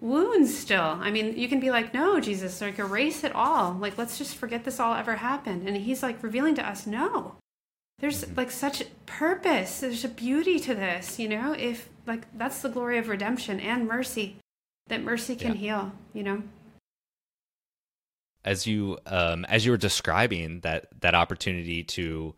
wounds 0.00 0.56
still. 0.56 0.98
I 1.00 1.10
mean, 1.10 1.36
you 1.38 1.48
can 1.48 1.60
be 1.60 1.70
like, 1.70 1.92
no, 1.92 2.20
Jesus, 2.20 2.60
like 2.60 2.78
erase 2.78 3.24
it 3.24 3.34
all. 3.34 3.74
Like, 3.74 3.98
let's 3.98 4.18
just 4.18 4.36
forget 4.36 4.64
this 4.64 4.80
all 4.80 4.94
ever 4.94 5.16
happened. 5.16 5.68
And 5.68 5.76
he's 5.76 6.02
like 6.02 6.22
revealing 6.22 6.54
to 6.56 6.66
us, 6.66 6.86
no, 6.86 7.36
there's 8.00 8.34
like 8.36 8.50
such 8.50 8.82
purpose 9.06 9.80
there's 9.80 10.04
a 10.04 10.08
beauty 10.08 10.58
to 10.58 10.74
this 10.74 11.18
you 11.18 11.28
know 11.28 11.52
if 11.52 11.88
like 12.06 12.26
that's 12.36 12.62
the 12.62 12.68
glory 12.68 12.98
of 12.98 13.08
redemption 13.08 13.60
and 13.60 13.86
mercy 13.86 14.36
that 14.88 15.02
mercy 15.02 15.36
can 15.36 15.52
yeah. 15.52 15.58
heal 15.58 15.92
you 16.12 16.22
know 16.22 16.42
as 18.44 18.66
you 18.66 18.98
um 19.06 19.44
as 19.44 19.64
you 19.64 19.70
were 19.70 19.76
describing 19.76 20.60
that 20.60 20.86
that 21.00 21.14
opportunity 21.14 21.84
to 21.84 22.34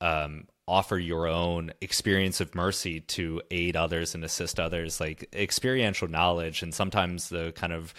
um 0.00 0.46
offer 0.66 0.98
your 0.98 1.26
own 1.26 1.72
experience 1.80 2.40
of 2.40 2.54
mercy 2.54 3.00
to 3.00 3.42
aid 3.50 3.76
others 3.76 4.14
and 4.14 4.24
assist 4.24 4.58
others 4.58 4.98
like 4.98 5.28
experiential 5.34 6.08
knowledge 6.08 6.62
and 6.62 6.74
sometimes 6.74 7.28
the 7.28 7.52
kind 7.52 7.72
of 7.72 7.92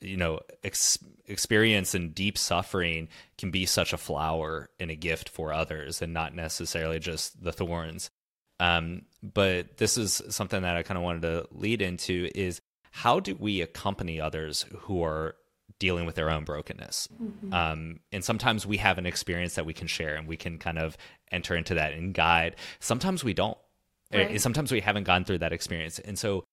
you 0.00 0.16
know 0.16 0.40
ex- 0.64 0.98
experience 1.26 1.94
and 1.94 2.14
deep 2.14 2.38
suffering 2.38 3.08
can 3.38 3.50
be 3.50 3.66
such 3.66 3.92
a 3.92 3.98
flower 3.98 4.70
and 4.78 4.90
a 4.90 4.96
gift 4.96 5.28
for 5.28 5.52
others 5.52 6.02
and 6.02 6.12
not 6.12 6.34
necessarily 6.34 6.98
just 6.98 7.42
the 7.42 7.52
thorns. 7.52 8.10
Um, 8.58 9.02
but 9.22 9.76
this 9.76 9.98
is 9.98 10.22
something 10.30 10.62
that 10.62 10.76
i 10.76 10.82
kind 10.82 10.96
of 10.96 11.04
wanted 11.04 11.22
to 11.22 11.46
lead 11.52 11.82
into 11.82 12.30
is 12.34 12.60
how 12.90 13.20
do 13.20 13.34
we 13.34 13.60
accompany 13.60 14.18
others 14.18 14.64
who 14.78 15.02
are 15.02 15.34
dealing 15.78 16.06
with 16.06 16.14
their 16.14 16.30
own 16.30 16.44
brokenness. 16.44 17.08
Mm-hmm. 17.22 17.52
um, 17.52 18.00
and 18.12 18.24
sometimes 18.24 18.66
we 18.66 18.78
have 18.78 18.98
an 18.98 19.06
experience 19.06 19.54
that 19.54 19.66
we 19.66 19.74
can 19.74 19.86
share 19.86 20.16
and 20.16 20.26
we 20.26 20.36
can 20.36 20.58
kind 20.58 20.78
of 20.78 20.96
enter 21.30 21.54
into 21.54 21.74
that 21.74 21.92
and 21.92 22.14
guide. 22.14 22.56
Sometimes 22.80 23.22
we 23.22 23.34
don't. 23.34 23.58
Right. 24.14 24.40
sometimes 24.40 24.70
we 24.70 24.80
haven't 24.80 25.02
gone 25.02 25.24
through 25.24 25.38
that 25.38 25.52
experience. 25.52 25.98
And 25.98 26.16
so 26.16 26.44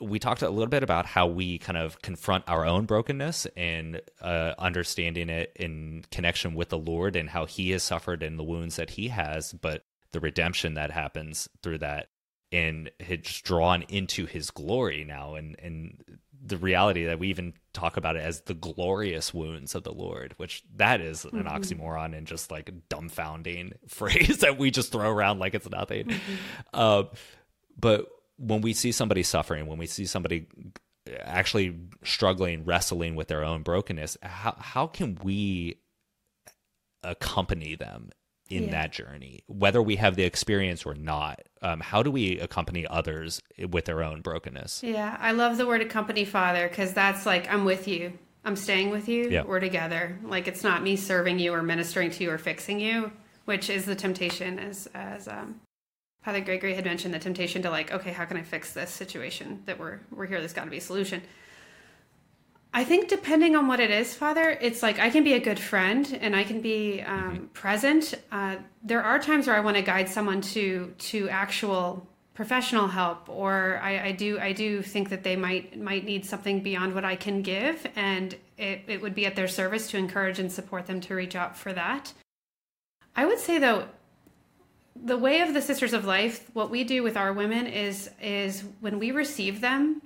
we 0.00 0.18
talked 0.18 0.42
a 0.42 0.50
little 0.50 0.68
bit 0.68 0.82
about 0.82 1.06
how 1.06 1.26
we 1.26 1.58
kind 1.58 1.78
of 1.78 2.02
confront 2.02 2.44
our 2.48 2.66
own 2.66 2.84
brokenness 2.84 3.46
and 3.56 4.00
uh, 4.20 4.54
understanding 4.58 5.28
it 5.28 5.52
in 5.56 6.04
connection 6.10 6.54
with 6.54 6.68
the 6.68 6.78
Lord 6.78 7.14
and 7.14 7.30
how 7.30 7.46
He 7.46 7.70
has 7.70 7.82
suffered 7.82 8.22
and 8.22 8.38
the 8.38 8.44
wounds 8.44 8.76
that 8.76 8.90
He 8.90 9.08
has, 9.08 9.52
but 9.52 9.84
the 10.12 10.20
redemption 10.20 10.74
that 10.74 10.90
happens 10.90 11.48
through 11.62 11.78
that 11.78 12.08
and 12.52 12.90
it's 12.98 13.40
drawn 13.40 13.82
into 13.82 14.26
His 14.26 14.50
glory 14.50 15.04
now, 15.04 15.34
and 15.34 15.56
and 15.58 16.02
the 16.44 16.56
reality 16.56 17.04
that 17.06 17.18
we 17.18 17.28
even 17.28 17.54
talk 17.72 17.96
about 17.96 18.16
it 18.16 18.22
as 18.22 18.42
the 18.42 18.54
glorious 18.54 19.32
wounds 19.32 19.74
of 19.74 19.84
the 19.84 19.92
Lord, 19.92 20.34
which 20.38 20.62
that 20.76 21.00
is 21.00 21.24
an 21.24 21.30
mm-hmm. 21.30 21.48
oxymoron 21.48 22.16
and 22.16 22.26
just 22.26 22.50
like 22.50 22.72
dumbfounding 22.90 23.72
phrase 23.88 24.38
that 24.38 24.58
we 24.58 24.70
just 24.70 24.92
throw 24.92 25.08
around 25.08 25.38
like 25.38 25.54
it's 25.54 25.70
nothing. 25.70 26.06
Mm-hmm. 26.06 26.34
Uh, 26.74 27.04
but 27.78 28.08
when 28.38 28.60
we 28.60 28.72
see 28.72 28.90
somebody 28.92 29.22
suffering, 29.22 29.66
when 29.66 29.78
we 29.78 29.86
see 29.86 30.04
somebody 30.04 30.46
actually 31.20 31.78
struggling, 32.02 32.64
wrestling 32.64 33.14
with 33.14 33.28
their 33.28 33.44
own 33.44 33.62
brokenness, 33.62 34.16
how 34.22 34.56
how 34.58 34.86
can 34.86 35.18
we 35.22 35.78
accompany 37.04 37.76
them 37.76 38.10
in 38.52 38.64
yeah. 38.64 38.70
that 38.70 38.92
journey, 38.92 39.40
whether 39.46 39.82
we 39.82 39.96
have 39.96 40.16
the 40.16 40.24
experience 40.24 40.84
or 40.84 40.94
not? 40.94 41.40
Um, 41.62 41.80
how 41.80 42.02
do 42.02 42.10
we 42.10 42.38
accompany 42.38 42.86
others 42.86 43.40
with 43.70 43.86
their 43.86 44.02
own 44.02 44.20
brokenness? 44.20 44.82
Yeah, 44.82 45.16
I 45.20 45.32
love 45.32 45.56
the 45.56 45.66
word 45.66 45.80
accompany, 45.80 46.24
Father, 46.24 46.68
because 46.68 46.92
that's 46.92 47.24
like 47.24 47.50
I'm 47.50 47.64
with 47.64 47.88
you. 47.88 48.12
I'm 48.44 48.56
staying 48.56 48.90
with 48.90 49.08
you. 49.08 49.28
Yeah. 49.28 49.44
We're 49.44 49.60
together. 49.60 50.18
Like 50.24 50.48
it's 50.48 50.64
not 50.64 50.82
me 50.82 50.96
serving 50.96 51.38
you 51.38 51.52
or 51.54 51.62
ministering 51.62 52.10
to 52.10 52.24
you 52.24 52.30
or 52.30 52.38
fixing 52.38 52.80
you, 52.80 53.12
which 53.44 53.70
is 53.70 53.84
the 53.84 53.94
temptation 53.94 54.58
as 54.58 54.88
as 54.94 55.28
um, 55.28 55.60
Father 56.22 56.40
Gregory 56.40 56.74
had 56.74 56.84
mentioned 56.84 57.14
the 57.14 57.18
temptation 57.18 57.62
to 57.62 57.70
like, 57.70 57.92
okay, 57.92 58.12
how 58.12 58.24
can 58.24 58.36
I 58.36 58.42
fix 58.42 58.72
this 58.72 58.90
situation 58.90 59.62
that 59.66 59.78
we're 59.78 60.00
we're 60.10 60.26
here? 60.26 60.38
There's 60.40 60.52
got 60.52 60.64
to 60.64 60.70
be 60.70 60.78
a 60.78 60.80
solution. 60.82 61.22
I 62.74 62.84
think 62.84 63.08
depending 63.08 63.54
on 63.54 63.66
what 63.66 63.80
it 63.80 63.90
is, 63.90 64.14
Father, 64.14 64.56
it's 64.60 64.82
like 64.82 64.98
I 64.98 65.10
can 65.10 65.24
be 65.24 65.34
a 65.34 65.40
good 65.40 65.58
friend 65.58 66.18
and 66.20 66.34
I 66.34 66.42
can 66.42 66.62
be 66.62 67.02
um, 67.02 67.50
present. 67.52 68.14
Uh, 68.30 68.56
there 68.82 69.02
are 69.02 69.18
times 69.18 69.46
where 69.46 69.56
I 69.56 69.60
want 69.60 69.76
to 69.76 69.82
guide 69.82 70.08
someone 70.08 70.40
to 70.40 70.94
to 71.10 71.28
actual 71.28 72.06
professional 72.32 72.88
help, 72.88 73.28
or 73.28 73.78
I, 73.82 74.06
I 74.06 74.12
do 74.12 74.38
I 74.40 74.52
do 74.52 74.80
think 74.80 75.10
that 75.10 75.22
they 75.22 75.36
might 75.36 75.78
might 75.78 76.06
need 76.06 76.24
something 76.24 76.62
beyond 76.62 76.94
what 76.94 77.04
I 77.04 77.14
can 77.14 77.42
give, 77.42 77.86
and 77.94 78.34
it, 78.56 78.82
it 78.86 79.02
would 79.02 79.14
be 79.14 79.26
at 79.26 79.36
their 79.36 79.48
service 79.48 79.90
to 79.90 79.98
encourage 79.98 80.38
and 80.38 80.50
support 80.50 80.86
them 80.86 81.00
to 81.02 81.14
reach 81.14 81.36
out 81.36 81.56
for 81.56 81.74
that. 81.74 82.14
I 83.14 83.26
would 83.26 83.38
say 83.38 83.58
though, 83.58 83.86
the 84.96 85.18
way 85.18 85.42
of 85.42 85.52
the 85.52 85.60
Sisters 85.60 85.92
of 85.92 86.06
Life, 86.06 86.48
what 86.54 86.70
we 86.70 86.84
do 86.84 87.02
with 87.02 87.18
our 87.18 87.34
women 87.34 87.66
is 87.66 88.08
is 88.22 88.64
when 88.80 88.98
we 88.98 89.10
receive 89.10 89.60
them 89.60 90.00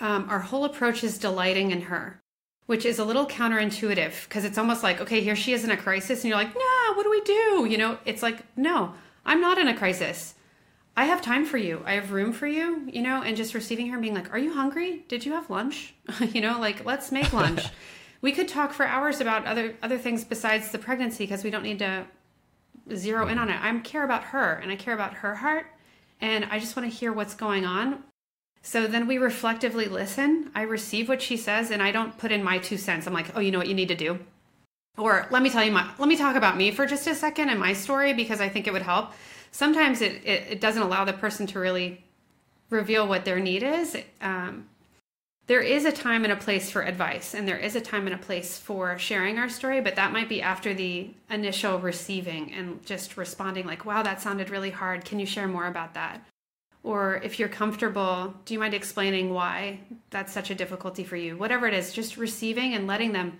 um, 0.00 0.28
our 0.28 0.40
whole 0.40 0.64
approach 0.64 1.02
is 1.04 1.18
delighting 1.18 1.70
in 1.70 1.82
her, 1.82 2.22
which 2.66 2.84
is 2.84 2.98
a 2.98 3.04
little 3.04 3.26
counterintuitive 3.26 4.24
because 4.24 4.44
it's 4.44 4.58
almost 4.58 4.82
like, 4.82 5.00
okay, 5.00 5.20
here 5.20 5.36
she 5.36 5.52
is 5.52 5.64
in 5.64 5.70
a 5.70 5.76
crisis, 5.76 6.22
and 6.22 6.28
you're 6.28 6.38
like, 6.38 6.54
nah, 6.54 6.94
what 6.94 7.04
do 7.04 7.10
we 7.10 7.20
do? 7.22 7.66
You 7.68 7.78
know, 7.78 7.98
it's 8.04 8.22
like, 8.22 8.44
no, 8.56 8.94
I'm 9.24 9.40
not 9.40 9.58
in 9.58 9.68
a 9.68 9.76
crisis. 9.76 10.34
I 10.96 11.04
have 11.04 11.20
time 11.20 11.44
for 11.44 11.58
you. 11.58 11.82
I 11.84 11.92
have 11.94 12.12
room 12.12 12.32
for 12.32 12.46
you, 12.46 12.88
you 12.90 13.02
know, 13.02 13.22
and 13.22 13.36
just 13.36 13.52
receiving 13.52 13.88
her 13.88 13.96
and 13.96 14.02
being 14.02 14.14
like, 14.14 14.32
are 14.32 14.38
you 14.38 14.54
hungry? 14.54 15.04
Did 15.08 15.26
you 15.26 15.32
have 15.32 15.50
lunch? 15.50 15.94
you 16.32 16.40
know, 16.40 16.58
like, 16.58 16.86
let's 16.86 17.12
make 17.12 17.32
lunch. 17.32 17.66
we 18.22 18.32
could 18.32 18.48
talk 18.48 18.72
for 18.72 18.86
hours 18.86 19.20
about 19.20 19.46
other 19.46 19.76
other 19.82 19.98
things 19.98 20.24
besides 20.24 20.70
the 20.70 20.78
pregnancy 20.78 21.24
because 21.24 21.44
we 21.44 21.50
don't 21.50 21.62
need 21.62 21.80
to 21.80 22.06
zero 22.94 23.28
in 23.28 23.38
on 23.38 23.50
it. 23.50 23.60
I 23.60 23.78
care 23.80 24.04
about 24.04 24.24
her 24.24 24.54
and 24.54 24.70
I 24.72 24.76
care 24.76 24.94
about 24.94 25.14
her 25.14 25.34
heart 25.34 25.66
and 26.20 26.46
I 26.46 26.58
just 26.58 26.76
want 26.76 26.90
to 26.90 26.96
hear 26.96 27.12
what's 27.12 27.34
going 27.34 27.64
on 27.64 28.02
so 28.66 28.88
then 28.88 29.06
we 29.06 29.16
reflectively 29.16 29.86
listen. 29.86 30.50
I 30.52 30.62
receive 30.62 31.08
what 31.08 31.22
she 31.22 31.36
says 31.36 31.70
and 31.70 31.80
I 31.80 31.92
don't 31.92 32.18
put 32.18 32.32
in 32.32 32.42
my 32.42 32.58
two 32.58 32.76
cents. 32.76 33.06
I'm 33.06 33.12
like, 33.12 33.36
oh, 33.36 33.38
you 33.38 33.52
know 33.52 33.58
what 33.58 33.68
you 33.68 33.76
need 33.76 33.86
to 33.86 33.94
do? 33.94 34.18
Or 34.98 35.28
let 35.30 35.40
me 35.40 35.50
tell 35.50 35.62
you 35.62 35.70
my, 35.70 35.88
let 36.00 36.08
me 36.08 36.16
talk 36.16 36.34
about 36.34 36.56
me 36.56 36.72
for 36.72 36.84
just 36.84 37.06
a 37.06 37.14
second 37.14 37.48
and 37.48 37.60
my 37.60 37.74
story 37.74 38.12
because 38.12 38.40
I 38.40 38.48
think 38.48 38.66
it 38.66 38.72
would 38.72 38.82
help. 38.82 39.12
Sometimes 39.52 40.02
it, 40.02 40.14
it, 40.24 40.46
it 40.50 40.60
doesn't 40.60 40.82
allow 40.82 41.04
the 41.04 41.12
person 41.12 41.46
to 41.46 41.60
really 41.60 42.02
reveal 42.68 43.06
what 43.06 43.24
their 43.24 43.38
need 43.38 43.62
is. 43.62 43.96
Um, 44.20 44.66
there 45.46 45.60
is 45.60 45.84
a 45.84 45.92
time 45.92 46.24
and 46.24 46.32
a 46.32 46.36
place 46.36 46.68
for 46.68 46.82
advice 46.82 47.34
and 47.34 47.46
there 47.46 47.58
is 47.58 47.76
a 47.76 47.80
time 47.80 48.06
and 48.08 48.16
a 48.16 48.18
place 48.18 48.58
for 48.58 48.98
sharing 48.98 49.38
our 49.38 49.48
story 49.48 49.80
but 49.80 49.94
that 49.94 50.10
might 50.10 50.28
be 50.28 50.42
after 50.42 50.74
the 50.74 51.10
initial 51.30 51.78
receiving 51.78 52.52
and 52.52 52.84
just 52.84 53.16
responding 53.16 53.64
like 53.64 53.84
wow 53.84 54.02
that 54.02 54.20
sounded 54.20 54.50
really 54.50 54.70
hard 54.70 55.04
can 55.04 55.20
you 55.20 55.26
share 55.26 55.46
more 55.46 55.68
about 55.68 55.94
that 55.94 56.20
or 56.86 57.16
if 57.24 57.40
you're 57.40 57.48
comfortable, 57.48 58.32
do 58.44 58.54
you 58.54 58.60
mind 58.60 58.72
explaining 58.72 59.34
why 59.34 59.80
that's 60.10 60.32
such 60.32 60.50
a 60.50 60.54
difficulty 60.54 61.02
for 61.02 61.16
you? 61.16 61.36
Whatever 61.36 61.66
it 61.66 61.74
is, 61.74 61.92
just 61.92 62.16
receiving 62.16 62.74
and 62.74 62.86
letting 62.86 63.10
them 63.10 63.38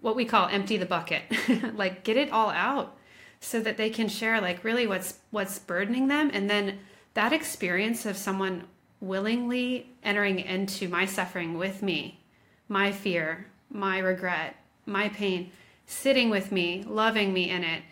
what 0.00 0.14
we 0.14 0.24
call 0.24 0.46
empty 0.46 0.76
the 0.76 0.86
bucket. 0.86 1.24
like 1.74 2.04
get 2.04 2.16
it 2.16 2.30
all 2.30 2.48
out 2.48 2.96
so 3.40 3.58
that 3.58 3.76
they 3.76 3.90
can 3.90 4.06
share 4.08 4.40
like 4.40 4.62
really 4.62 4.86
what's 4.86 5.18
what's 5.30 5.58
burdening 5.58 6.06
them 6.06 6.30
and 6.32 6.48
then 6.48 6.78
that 7.14 7.32
experience 7.32 8.06
of 8.06 8.16
someone 8.16 8.68
willingly 9.00 9.90
entering 10.04 10.38
into 10.38 10.88
my 10.88 11.06
suffering 11.06 11.58
with 11.58 11.82
me, 11.82 12.22
my 12.68 12.92
fear, 12.92 13.48
my 13.68 13.98
regret, 13.98 14.54
my 14.86 15.08
pain, 15.08 15.50
sitting 15.86 16.30
with 16.30 16.52
me, 16.52 16.84
loving 16.86 17.32
me 17.32 17.50
in 17.50 17.64
it 17.64 17.82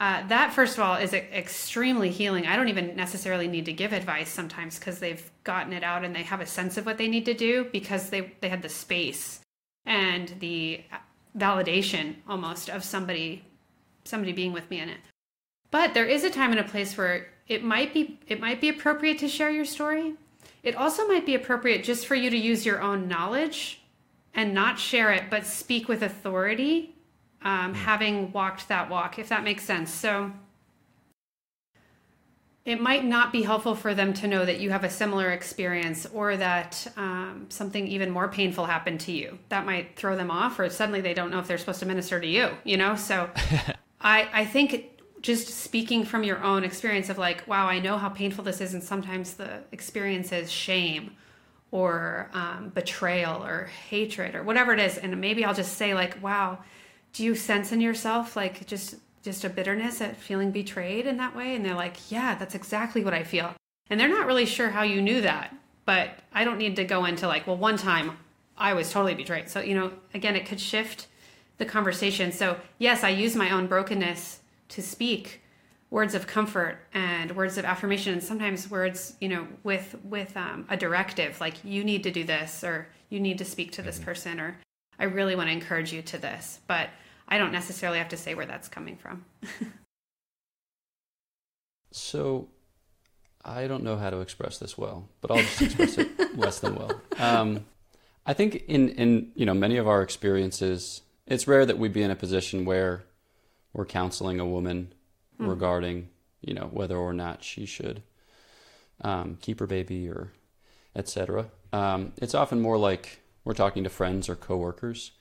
uh, 0.00 0.26
that 0.28 0.54
first 0.54 0.78
of 0.78 0.82
all 0.82 0.96
is 0.96 1.12
extremely 1.12 2.10
healing. 2.10 2.46
I 2.46 2.56
don't 2.56 2.68
even 2.68 2.96
necessarily 2.96 3.46
need 3.46 3.66
to 3.66 3.72
give 3.72 3.92
advice 3.92 4.30
sometimes 4.30 4.78
because 4.78 4.98
they've 4.98 5.30
gotten 5.44 5.74
it 5.74 5.84
out 5.84 6.04
and 6.04 6.16
they 6.16 6.22
have 6.22 6.40
a 6.40 6.46
sense 6.46 6.78
of 6.78 6.86
what 6.86 6.96
they 6.96 7.06
need 7.06 7.26
to 7.26 7.34
do 7.34 7.68
because 7.70 8.08
they 8.08 8.32
they 8.40 8.48
had 8.48 8.62
the 8.62 8.70
space 8.70 9.40
and 9.84 10.34
the 10.40 10.82
validation 11.36 12.16
almost 12.26 12.70
of 12.70 12.82
somebody 12.82 13.44
somebody 14.04 14.32
being 14.32 14.54
with 14.54 14.70
me 14.70 14.80
in 14.80 14.88
it. 14.88 15.00
But 15.70 15.92
there 15.92 16.06
is 16.06 16.24
a 16.24 16.30
time 16.30 16.50
and 16.50 16.60
a 16.60 16.64
place 16.64 16.96
where 16.96 17.28
it 17.46 17.62
might 17.62 17.92
be 17.92 18.18
it 18.26 18.40
might 18.40 18.62
be 18.62 18.70
appropriate 18.70 19.18
to 19.18 19.28
share 19.28 19.50
your 19.50 19.66
story. 19.66 20.14
It 20.62 20.76
also 20.76 21.06
might 21.08 21.26
be 21.26 21.34
appropriate 21.34 21.84
just 21.84 22.06
for 22.06 22.14
you 22.14 22.30
to 22.30 22.36
use 22.36 22.64
your 22.64 22.80
own 22.80 23.06
knowledge 23.06 23.82
and 24.32 24.54
not 24.54 24.78
share 24.78 25.12
it, 25.12 25.24
but 25.28 25.44
speak 25.44 25.88
with 25.88 26.02
authority 26.02 26.94
um, 27.42 27.74
having 27.74 28.32
walked 28.32 28.68
that 28.68 28.90
walk, 28.90 29.18
if 29.18 29.28
that 29.28 29.44
makes 29.44 29.64
sense. 29.64 29.92
So 29.92 30.32
it 32.64 32.80
might 32.80 33.04
not 33.04 33.32
be 33.32 33.42
helpful 33.42 33.74
for 33.74 33.94
them 33.94 34.12
to 34.14 34.28
know 34.28 34.44
that 34.44 34.60
you 34.60 34.70
have 34.70 34.84
a 34.84 34.90
similar 34.90 35.30
experience 35.30 36.06
or 36.12 36.36
that 36.36 36.86
um, 36.96 37.46
something 37.48 37.86
even 37.86 38.10
more 38.10 38.28
painful 38.28 38.66
happened 38.66 39.00
to 39.00 39.12
you. 39.12 39.38
That 39.48 39.64
might 39.64 39.96
throw 39.96 40.16
them 40.16 40.30
off, 40.30 40.58
or 40.58 40.68
suddenly 40.68 41.00
they 41.00 41.14
don't 41.14 41.30
know 41.30 41.38
if 41.38 41.48
they're 41.48 41.58
supposed 41.58 41.80
to 41.80 41.86
minister 41.86 42.20
to 42.20 42.26
you, 42.26 42.50
you 42.64 42.76
know? 42.76 42.96
So 42.96 43.30
I, 44.00 44.28
I 44.32 44.44
think 44.44 45.00
just 45.22 45.48
speaking 45.48 46.04
from 46.04 46.22
your 46.22 46.42
own 46.42 46.62
experience 46.62 47.08
of 47.08 47.18
like, 47.18 47.46
wow, 47.48 47.66
I 47.66 47.78
know 47.78 47.96
how 47.96 48.10
painful 48.10 48.44
this 48.44 48.60
is, 48.60 48.74
and 48.74 48.82
sometimes 48.82 49.34
the 49.34 49.64
experience 49.72 50.30
is 50.30 50.52
shame 50.52 51.16
or 51.70 52.28
um, 52.34 52.70
betrayal 52.74 53.44
or 53.44 53.70
hatred 53.88 54.34
or 54.34 54.42
whatever 54.42 54.74
it 54.74 54.80
is. 54.80 54.98
And 54.98 55.18
maybe 55.20 55.44
I'll 55.44 55.54
just 55.54 55.78
say, 55.78 55.94
like, 55.94 56.22
wow 56.22 56.58
do 57.12 57.24
you 57.24 57.34
sense 57.34 57.72
in 57.72 57.80
yourself 57.80 58.36
like 58.36 58.66
just 58.66 58.96
just 59.22 59.44
a 59.44 59.50
bitterness 59.50 60.00
at 60.00 60.16
feeling 60.16 60.50
betrayed 60.50 61.06
in 61.06 61.16
that 61.18 61.36
way? 61.36 61.54
And 61.54 61.64
they're 61.64 61.74
like 61.74 62.10
yeah 62.10 62.34
that's 62.34 62.54
exactly 62.54 63.04
what 63.04 63.14
i 63.14 63.22
feel. 63.22 63.54
And 63.88 63.98
they're 63.98 64.08
not 64.08 64.26
really 64.26 64.46
sure 64.46 64.70
how 64.70 64.82
you 64.82 65.02
knew 65.02 65.20
that 65.22 65.54
but 65.84 66.10
i 66.32 66.44
don't 66.44 66.58
need 66.58 66.76
to 66.76 66.84
go 66.84 67.04
into 67.04 67.26
like 67.26 67.46
well 67.46 67.56
one 67.56 67.76
time 67.76 68.18
i 68.56 68.72
was 68.72 68.90
totally 68.90 69.14
betrayed. 69.14 69.48
So 69.48 69.60
you 69.60 69.74
know 69.74 69.92
again 70.14 70.36
it 70.36 70.46
could 70.46 70.60
shift 70.60 71.06
the 71.58 71.66
conversation. 71.66 72.32
So 72.32 72.56
yes 72.78 73.04
i 73.04 73.08
use 73.08 73.34
my 73.34 73.50
own 73.50 73.66
brokenness 73.66 74.40
to 74.70 74.82
speak 74.82 75.40
words 75.90 76.14
of 76.14 76.26
comfort 76.26 76.78
and 76.94 77.34
words 77.36 77.58
of 77.58 77.64
affirmation 77.64 78.12
and 78.12 78.22
sometimes 78.22 78.70
words 78.70 79.16
you 79.20 79.28
know 79.28 79.46
with 79.64 79.96
with 80.04 80.36
um, 80.36 80.64
a 80.68 80.76
directive 80.76 81.40
like 81.40 81.64
you 81.64 81.84
need 81.84 82.02
to 82.02 82.10
do 82.10 82.24
this 82.24 82.64
or 82.64 82.86
you 83.10 83.20
need 83.20 83.38
to 83.38 83.44
speak 83.44 83.72
to 83.72 83.82
this 83.82 83.96
mm-hmm. 83.96 84.04
person 84.04 84.40
or 84.40 84.56
I 85.00 85.04
really 85.04 85.34
want 85.34 85.48
to 85.48 85.52
encourage 85.52 85.92
you 85.92 86.02
to 86.02 86.18
this, 86.18 86.60
but 86.66 86.90
I 87.26 87.38
don't 87.38 87.52
necessarily 87.52 87.98
have 87.98 88.10
to 88.10 88.18
say 88.18 88.34
where 88.34 88.44
that's 88.44 88.68
coming 88.68 88.98
from. 88.98 89.24
so 91.90 92.48
I 93.42 93.66
don't 93.66 93.82
know 93.82 93.96
how 93.96 94.10
to 94.10 94.20
express 94.20 94.58
this 94.58 94.76
well, 94.76 95.08
but 95.22 95.30
I'll 95.30 95.38
just 95.38 95.62
express 95.62 95.98
it 95.98 96.36
less 96.36 96.60
than 96.60 96.74
well. 96.74 97.00
Um, 97.18 97.64
I 98.26 98.34
think 98.34 98.64
in, 98.68 98.90
in 98.90 99.32
you 99.34 99.46
know 99.46 99.54
many 99.54 99.78
of 99.78 99.88
our 99.88 100.02
experiences, 100.02 101.00
it's 101.26 101.48
rare 101.48 101.64
that 101.64 101.78
we'd 101.78 101.94
be 101.94 102.02
in 102.02 102.10
a 102.10 102.16
position 102.16 102.66
where 102.66 103.04
we're 103.72 103.86
counseling 103.86 104.38
a 104.38 104.46
woman 104.46 104.92
mm. 105.40 105.48
regarding 105.48 106.10
you 106.42 106.52
know 106.52 106.68
whether 106.70 106.96
or 106.96 107.14
not 107.14 107.42
she 107.42 107.64
should 107.64 108.02
um, 109.00 109.38
keep 109.40 109.60
her 109.60 109.66
baby 109.66 110.10
or 110.10 110.32
etc. 110.94 111.46
Um, 111.72 112.12
it's 112.18 112.34
often 112.34 112.60
more 112.60 112.76
like 112.76 113.19
we're 113.44 113.54
talking 113.54 113.84
to 113.84 113.90
friends 113.90 114.28
or 114.28 114.36
coworkers, 114.36 115.12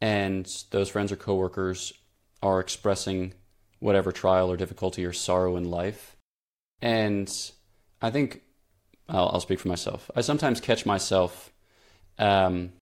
and 0.00 0.64
those 0.70 0.88
friends 0.88 1.12
or 1.12 1.16
coworkers 1.16 1.92
are 2.42 2.60
expressing 2.60 3.34
whatever 3.78 4.12
trial 4.12 4.50
or 4.50 4.56
difficulty 4.56 5.04
or 5.04 5.12
sorrow 5.12 5.56
in 5.56 5.70
life. 5.70 6.16
And 6.80 7.30
I 8.02 8.10
think 8.10 8.42
I'll, 9.08 9.28
I'll 9.28 9.40
speak 9.40 9.60
for 9.60 9.68
myself. 9.68 10.10
I 10.14 10.20
sometimes 10.20 10.60
catch 10.60 10.86
myself 10.86 11.52
um, 12.18 12.72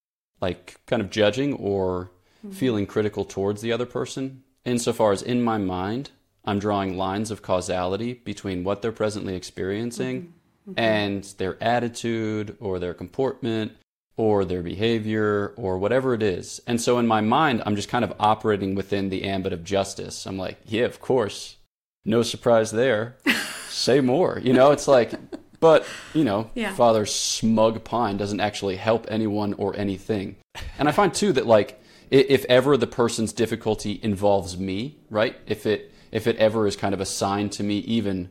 like 0.40 0.81
kind 0.87 1.01
of 1.01 1.11
judging 1.11 1.55
or 1.55 2.11
mm-hmm. 2.45 2.55
feeling 2.55 2.87
critical 2.87 3.25
towards 3.25 3.62
the 3.62 3.73
other 3.73 3.87
person, 3.87 4.42
insofar 4.64 5.12
as 5.12 5.23
in 5.23 5.42
my 5.42 5.59
mind, 5.59 6.11
I'm 6.45 6.59
drawing 6.59 6.97
lines 6.97 7.31
of 7.31 7.42
causality 7.42 8.14
between 8.14 8.64
what 8.64 8.83
they're 8.83 8.92
presently 8.92 9.37
experiencing 9.37 10.23
mm-hmm. 10.23 10.71
Mm-hmm. 10.71 10.79
and 10.79 11.25
their 11.38 11.62
attitude 11.62 12.57
or 12.61 12.79
their 12.79 12.95
comportment 12.95 13.73
or 14.16 14.44
their 14.44 14.62
behavior 14.62 15.55
or 15.57 15.79
whatever 15.79 16.14
it 16.14 16.22
is. 16.22 16.61
And 16.66 16.81
so 16.81 16.98
in 16.98 17.07
my 17.07 17.20
mind, 17.20 17.62
I'm 17.64 17.77
just 17.77 17.88
kind 17.88 18.05
of 18.05 18.14
operating 18.20 18.75
within 18.75 19.09
the 19.09 19.25
ambit 19.25 19.53
of 19.53 19.64
justice. 19.64 20.27
I'm 20.27 20.38
like, 20.38 20.59
yeah, 20.66 20.85
of 20.85 21.01
course. 21.01 21.57
No 22.05 22.22
surprise 22.22 22.72
there. 22.72 23.16
Say 23.68 24.01
more. 24.01 24.40
You 24.42 24.53
know, 24.53 24.70
it's 24.70 24.87
like, 24.87 25.12
but, 25.61 25.87
you 26.12 26.25
know, 26.25 26.51
yeah. 26.55 26.75
Father 26.75 27.07
Smug 27.07 27.85
Pine 27.85 28.16
doesn't 28.16 28.40
actually 28.40 28.77
help 28.77 29.07
anyone 29.09 29.55
or 29.55 29.75
anything. 29.77 30.37
And 30.79 30.88
I 30.88 30.92
find 30.92 31.14
too 31.14 31.33
that, 31.33 31.46
like, 31.46 31.81
if 32.11 32.44
ever 32.46 32.77
the 32.77 32.87
person's 32.87 33.33
difficulty 33.33 33.98
involves 34.03 34.59
me, 34.59 34.98
right? 35.09 35.37
If 35.46 35.64
it, 35.64 35.92
if 36.11 36.27
it 36.27 36.37
ever 36.37 36.66
is 36.66 36.77
kind 36.77 36.92
of 36.92 37.01
assigned 37.01 37.53
to 37.53 37.62
me, 37.62 37.79
even, 37.79 38.31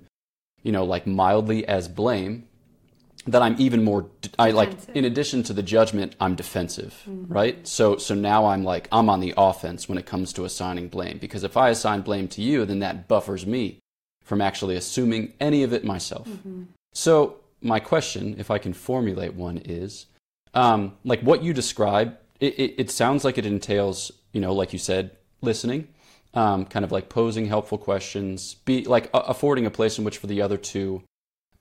you 0.61 0.71
know, 0.71 0.85
like 0.85 1.07
mildly 1.07 1.67
as 1.67 1.87
blame, 1.87 2.47
that 3.27 3.41
I'm 3.41 3.55
even 3.59 3.83
more 3.83 4.07
I 4.39 4.51
like 4.51 4.71
Defensive. 4.71 4.95
in 4.95 5.05
addition 5.05 5.43
to 5.43 5.53
the 5.53 5.61
judgment 5.61 6.15
I'm 6.19 6.35
defensive 6.35 7.03
right? 7.07 7.65
So 7.67 7.97
so 7.97 8.15
now 8.15 8.47
I'm 8.47 8.63
like 8.63 8.87
I'm 8.91 9.09
on 9.09 9.19
the 9.19 9.33
offense 9.37 9.87
when 9.87 9.97
it 9.97 10.05
comes 10.05 10.33
to 10.33 10.45
assigning 10.45 10.87
blame. 10.87 11.17
Because 11.19 11.43
if 11.43 11.55
I 11.55 11.69
assign 11.69 12.01
blame 12.01 12.27
to 12.29 12.41
you 12.41 12.65
then 12.65 12.79
that 12.79 13.07
buffers 13.07 13.45
me 13.45 13.79
from 14.23 14.41
actually 14.41 14.75
assuming 14.75 15.33
any 15.39 15.63
of 15.63 15.73
it 15.73 15.83
myself. 15.83 16.27
So 16.93 17.37
my 17.61 17.79
question 17.79 18.35
if 18.39 18.49
I 18.49 18.57
can 18.57 18.73
formulate 18.73 19.35
one 19.35 19.57
is 19.57 20.07
um, 20.53 20.93
like 21.03 21.21
what 21.21 21.43
you 21.43 21.53
describe 21.53 22.17
it, 22.39 22.57
it, 22.59 22.75
it 22.77 22.91
sounds 22.91 23.23
like 23.23 23.37
it 23.37 23.45
entails 23.45 24.11
you 24.33 24.41
know 24.41 24.53
like 24.53 24.73
you 24.73 24.79
said 24.79 25.11
listening 25.41 25.87
um, 26.33 26.65
kind 26.65 26.83
of 26.85 26.91
like 26.91 27.07
posing 27.09 27.45
helpful 27.45 27.77
questions 27.77 28.55
be 28.65 28.83
like 28.85 29.09
a- 29.13 29.19
affording 29.19 29.65
a 29.65 29.69
place 29.69 29.97
in 29.99 30.03
which 30.03 30.17
for 30.17 30.27
the 30.27 30.41
other 30.41 30.57
two 30.57 31.03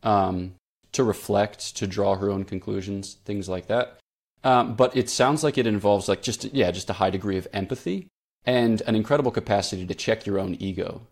um, 0.02 0.54
to 0.92 1.04
reflect, 1.04 1.76
to 1.76 1.86
draw 1.86 2.16
her 2.16 2.30
own 2.30 2.44
conclusions, 2.44 3.14
things 3.24 3.48
like 3.48 3.66
that. 3.68 3.98
Um, 4.42 4.74
but 4.74 4.96
it 4.96 5.10
sounds 5.10 5.44
like 5.44 5.58
it 5.58 5.66
involves 5.66 6.08
like 6.08 6.22
just 6.22 6.44
yeah, 6.52 6.70
just 6.70 6.90
a 6.90 6.94
high 6.94 7.10
degree 7.10 7.36
of 7.36 7.46
empathy 7.52 8.08
and 8.44 8.80
an 8.86 8.94
incredible 8.94 9.30
capacity 9.30 9.86
to 9.86 9.94
check 9.94 10.24
your 10.24 10.38
own 10.38 10.56
ego. 10.58 11.02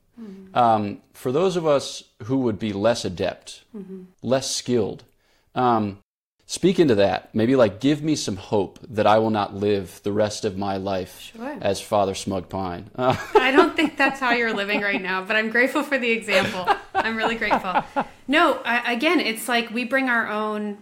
Um, 0.55 1.03
for 1.13 1.31
those 1.31 1.57
of 1.57 1.67
us 1.67 2.03
who 2.25 2.39
would 2.39 2.59
be 2.59 2.73
less 2.73 3.05
adept, 3.05 3.63
less 4.23 4.51
skilled, 4.55 5.05
um, 5.55 5.99
speak 6.51 6.81
into 6.81 6.95
that. 6.95 7.33
Maybe 7.35 7.55
like 7.57 7.79
give 7.79 8.03
me 8.03 8.17
some 8.17 8.37
hope 8.37 8.79
that 8.89 9.07
I 9.07 9.19
will 9.19 9.29
not 9.31 9.55
live 9.55 10.01
the 10.03 10.13
rest 10.13 10.47
of 10.47 10.57
my 10.57 10.79
life 10.79 11.31
Sure. 11.37 11.59
as 11.61 11.79
Father 11.79 12.15
Smug 12.15 12.49
Pine. 12.49 12.91
Uh, 12.97 13.15
I 13.35 13.53
don't 13.53 13.77
think 13.77 13.99
that's 13.99 14.19
how 14.19 14.33
you're 14.33 14.55
living 14.55 14.81
right 14.81 15.01
now, 15.01 15.23
but 15.23 15.37
I'm 15.37 15.51
grateful 15.51 15.83
for 15.83 15.99
the 15.99 16.11
example. 16.11 16.67
I'm 16.95 17.17
really 17.19 17.37
grateful. 17.37 17.85
No, 18.27 18.55
I, 18.65 18.95
again, 18.95 19.21
it's 19.21 19.47
like 19.47 19.71
we 19.71 19.85
bring 19.85 20.09
our 20.09 20.27
own 20.27 20.79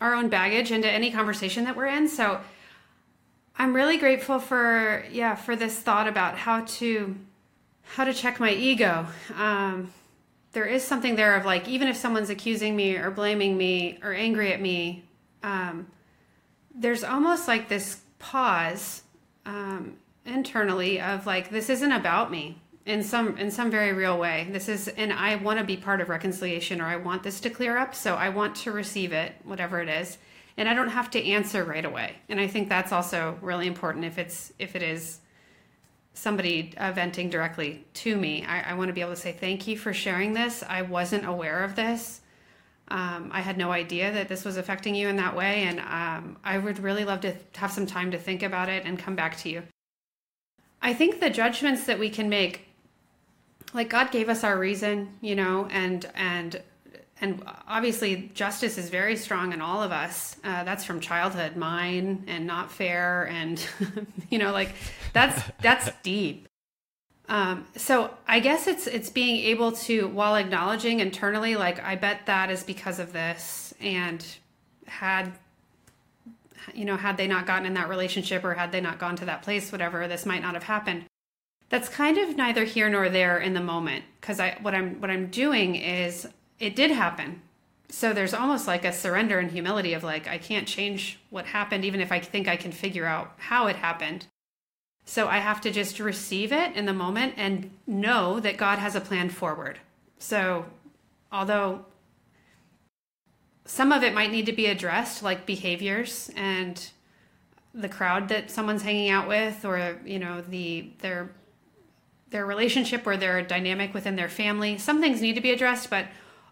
our 0.00 0.14
own 0.14 0.28
baggage 0.28 0.70
into 0.72 0.88
any 0.90 1.10
conversation 1.10 1.64
that 1.64 1.76
we're 1.76 1.86
in. 1.86 2.08
So 2.08 2.40
I'm 3.56 3.74
really 3.74 3.98
grateful 3.98 4.38
for 4.38 5.04
yeah 5.10 5.34
for 5.34 5.56
this 5.56 5.78
thought 5.78 6.06
about 6.08 6.36
how 6.38 6.64
to 6.78 7.16
how 7.82 8.04
to 8.04 8.14
check 8.14 8.38
my 8.38 8.52
ego. 8.52 9.06
Um, 9.36 9.92
there 10.52 10.66
is 10.66 10.84
something 10.84 11.16
there 11.16 11.34
of 11.36 11.44
like 11.44 11.66
even 11.68 11.88
if 11.88 11.96
someone's 11.96 12.30
accusing 12.30 12.76
me 12.76 12.96
or 12.96 13.10
blaming 13.10 13.56
me 13.56 13.98
or 14.02 14.12
angry 14.12 14.52
at 14.52 14.60
me, 14.60 15.04
um, 15.42 15.86
there's 16.74 17.04
almost 17.04 17.48
like 17.48 17.68
this 17.68 18.00
pause 18.18 19.02
um, 19.46 19.96
internally 20.24 21.00
of 21.00 21.26
like 21.26 21.50
this 21.50 21.68
isn't 21.70 21.92
about 21.92 22.30
me 22.30 22.60
in 22.84 23.02
some 23.02 23.36
in 23.38 23.50
some 23.50 23.70
very 23.70 23.92
real 23.92 24.18
way. 24.18 24.48
This 24.50 24.68
is 24.68 24.88
and 24.88 25.12
I 25.12 25.36
want 25.36 25.58
to 25.58 25.64
be 25.64 25.76
part 25.76 26.00
of 26.00 26.08
reconciliation 26.08 26.80
or 26.80 26.86
I 26.86 26.96
want 26.96 27.22
this 27.22 27.40
to 27.40 27.50
clear 27.50 27.76
up, 27.76 27.94
so 27.94 28.14
I 28.14 28.28
want 28.28 28.56
to 28.56 28.72
receive 28.72 29.12
it, 29.12 29.34
whatever 29.44 29.80
it 29.80 29.88
is, 29.88 30.18
and 30.56 30.68
I 30.68 30.74
don't 30.74 30.88
have 30.88 31.10
to 31.12 31.24
answer 31.24 31.64
right 31.64 31.84
away. 31.84 32.16
And 32.28 32.38
I 32.38 32.46
think 32.46 32.68
that's 32.68 32.92
also 32.92 33.38
really 33.40 33.66
important 33.66 34.04
if 34.04 34.18
it's 34.18 34.52
if 34.58 34.76
it 34.76 34.82
is 34.82 35.20
somebody 36.14 36.74
uh, 36.76 36.92
venting 36.92 37.30
directly 37.30 37.84
to 37.94 38.16
me. 38.16 38.44
I, 38.44 38.70
I 38.70 38.74
want 38.74 38.88
to 38.88 38.92
be 38.92 39.00
able 39.00 39.12
to 39.12 39.16
say 39.16 39.32
thank 39.32 39.66
you 39.66 39.76
for 39.76 39.92
sharing 39.92 40.32
this. 40.32 40.62
I 40.68 40.82
wasn't 40.82 41.26
aware 41.26 41.64
of 41.64 41.74
this. 41.74 42.20
Um, 42.88 43.30
I 43.32 43.40
had 43.40 43.56
no 43.56 43.72
idea 43.72 44.12
that 44.12 44.28
this 44.28 44.44
was 44.44 44.56
affecting 44.56 44.94
you 44.94 45.08
in 45.08 45.16
that 45.16 45.34
way, 45.34 45.62
and 45.62 45.80
um, 45.80 46.36
I 46.44 46.58
would 46.58 46.78
really 46.78 47.04
love 47.04 47.20
to 47.22 47.34
have 47.56 47.72
some 47.72 47.86
time 47.86 48.10
to 48.10 48.18
think 48.18 48.42
about 48.42 48.68
it 48.68 48.84
and 48.84 48.98
come 48.98 49.16
back 49.16 49.38
to 49.38 49.48
you. 49.48 49.62
I 50.82 50.92
think 50.92 51.20
the 51.20 51.30
judgments 51.30 51.84
that 51.84 51.98
we 51.98 52.10
can 52.10 52.28
make, 52.28 52.66
like 53.72 53.88
God 53.88 54.10
gave 54.10 54.28
us 54.28 54.44
our 54.44 54.58
reason, 54.58 55.16
you 55.20 55.34
know, 55.34 55.68
and 55.70 56.04
and 56.14 56.60
and 57.22 57.40
obviously 57.68 58.32
justice 58.34 58.76
is 58.76 58.90
very 58.90 59.16
strong 59.16 59.52
in 59.52 59.62
all 59.62 59.80
of 59.80 59.92
us. 59.92 60.36
Uh, 60.42 60.64
that's 60.64 60.84
from 60.84 60.98
childhood, 60.98 61.56
mine 61.56 62.24
and 62.26 62.46
not 62.46 62.70
fair, 62.70 63.28
and 63.28 63.64
you 64.30 64.38
know, 64.38 64.52
like 64.52 64.74
that's 65.12 65.40
that's 65.62 65.88
deep. 66.02 66.48
Um, 67.28 67.64
so 67.76 68.10
I 68.26 68.40
guess 68.40 68.66
it's 68.66 68.88
it's 68.88 69.08
being 69.08 69.36
able 69.46 69.72
to, 69.72 70.08
while 70.08 70.34
acknowledging 70.34 70.98
internally, 70.98 71.54
like 71.54 71.82
I 71.82 71.94
bet 71.94 72.26
that 72.26 72.50
is 72.50 72.64
because 72.64 72.98
of 72.98 73.12
this, 73.12 73.72
and 73.80 74.26
had 74.88 75.32
you 76.74 76.84
know 76.84 76.96
had 76.96 77.16
they 77.16 77.28
not 77.28 77.46
gotten 77.46 77.66
in 77.66 77.74
that 77.74 77.88
relationship 77.88 78.42
or 78.42 78.54
had 78.54 78.72
they 78.72 78.80
not 78.80 78.98
gone 78.98 79.14
to 79.16 79.24
that 79.26 79.42
place, 79.42 79.70
whatever, 79.70 80.08
this 80.08 80.26
might 80.26 80.42
not 80.42 80.54
have 80.54 80.64
happened. 80.64 81.04
That's 81.68 81.88
kind 81.88 82.18
of 82.18 82.36
neither 82.36 82.64
here 82.64 82.90
nor 82.90 83.08
there 83.08 83.38
in 83.38 83.54
the 83.54 83.62
moment 83.62 84.04
because 84.20 84.40
I 84.40 84.58
what 84.60 84.74
I'm 84.74 85.00
what 85.00 85.08
I'm 85.08 85.28
doing 85.28 85.76
is 85.76 86.26
it 86.62 86.76
did 86.76 86.92
happen. 86.92 87.42
So 87.88 88.12
there's 88.12 88.32
almost 88.32 88.68
like 88.68 88.84
a 88.84 88.92
surrender 88.92 89.40
and 89.40 89.50
humility 89.50 89.94
of 89.94 90.04
like 90.04 90.28
I 90.28 90.38
can't 90.38 90.66
change 90.66 91.18
what 91.28 91.44
happened 91.46 91.84
even 91.84 92.00
if 92.00 92.12
I 92.12 92.20
think 92.20 92.46
I 92.46 92.56
can 92.56 92.70
figure 92.70 93.04
out 93.04 93.32
how 93.36 93.66
it 93.66 93.76
happened. 93.76 94.26
So 95.04 95.26
I 95.26 95.38
have 95.38 95.60
to 95.62 95.72
just 95.72 95.98
receive 95.98 96.52
it 96.52 96.76
in 96.76 96.86
the 96.86 96.92
moment 96.92 97.34
and 97.36 97.70
know 97.84 98.38
that 98.38 98.56
God 98.56 98.78
has 98.78 98.94
a 98.94 99.00
plan 99.00 99.28
forward. 99.28 99.80
So 100.18 100.66
although 101.32 101.84
some 103.64 103.90
of 103.90 104.04
it 104.04 104.14
might 104.14 104.30
need 104.30 104.46
to 104.46 104.52
be 104.52 104.66
addressed, 104.66 105.24
like 105.24 105.46
behaviors 105.46 106.30
and 106.36 106.90
the 107.74 107.88
crowd 107.88 108.28
that 108.28 108.52
someone's 108.52 108.82
hanging 108.82 109.10
out 109.10 109.26
with, 109.26 109.64
or 109.64 109.98
you 110.04 110.20
know 110.20 110.42
the 110.42 110.90
their 111.00 111.32
their 112.30 112.46
relationship 112.46 113.04
or 113.04 113.16
their 113.16 113.42
dynamic 113.42 113.92
within 113.92 114.14
their 114.14 114.28
family. 114.28 114.78
Some 114.78 115.00
things 115.00 115.20
need 115.20 115.34
to 115.34 115.40
be 115.40 115.50
addressed, 115.50 115.90
but 115.90 116.06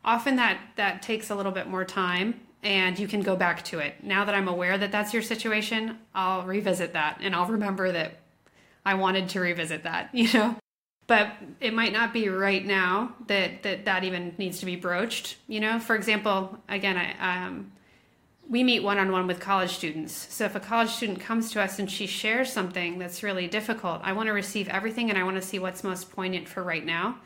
often 0.05 0.37
that 0.37 0.59
that 0.77 1.03
takes 1.03 1.31
a 1.31 1.35
little 1.35 1.53
bit 1.53 1.67
more 1.67 1.85
time 1.85 2.41
and 2.63 2.99
you 2.99 3.09
can 3.09 3.23
go 3.23 3.37
back 3.37 3.65
to 3.65 3.79
it. 3.79 4.03
Now 4.03 4.25
that 4.25 4.35
I'm 4.35 4.49
aware 4.49 4.77
that 4.77 4.93
that's 4.93 5.15
your 5.15 5.23
situation, 5.23 5.99
I'll 6.15 6.43
revisit 6.43 6.93
that 6.93 7.19
and 7.23 7.35
I'll 7.35 7.47
remember 7.47 7.91
that 7.93 8.21
I 8.85 8.95
wanted 8.95 9.29
to 9.31 9.41
revisit 9.41 9.85
that, 9.85 10.11
you 10.15 10.33
know. 10.33 10.57
But 11.07 11.33
it 11.61 11.75
might 11.75 11.93
not 11.93 12.13
be 12.13 12.29
right 12.29 12.65
now 12.65 13.15
that 13.27 13.65
that 13.65 13.85
that 13.87 14.05
even 14.05 14.35
needs 14.39 14.61
to 14.61 14.67
be 14.67 14.77
broached, 14.77 15.37
you 15.49 15.59
know. 15.61 15.79
For 15.81 15.97
example, 15.97 16.59
again, 16.69 16.97
I 16.97 17.47
um 17.47 17.73
we 18.49 18.65
meet 18.65 18.83
one 18.83 18.99
on 18.99 19.13
one 19.13 19.29
with 19.29 19.39
college 19.39 19.71
students. 19.71 20.13
So 20.35 20.45
if 20.45 20.57
a 20.57 20.61
college 20.61 20.91
student 20.91 21.21
comes 21.21 21.53
to 21.53 21.63
us 21.63 21.79
and 21.79 21.89
she 21.89 22.09
shares 22.09 22.53
something 22.53 22.99
that's 22.99 23.23
really 23.23 23.47
difficult, 23.47 24.01
I 24.03 24.13
want 24.13 24.27
to 24.27 24.33
receive 24.33 24.69
everything 24.69 25.09
and 25.09 25.17
I 25.17 25.23
want 25.23 25.37
to 25.37 25.43
see 25.43 25.61
what's 25.61 25.85
most 25.85 26.11
poignant 26.11 26.49
for 26.49 26.65
right 26.65 26.85
now. 26.85 27.19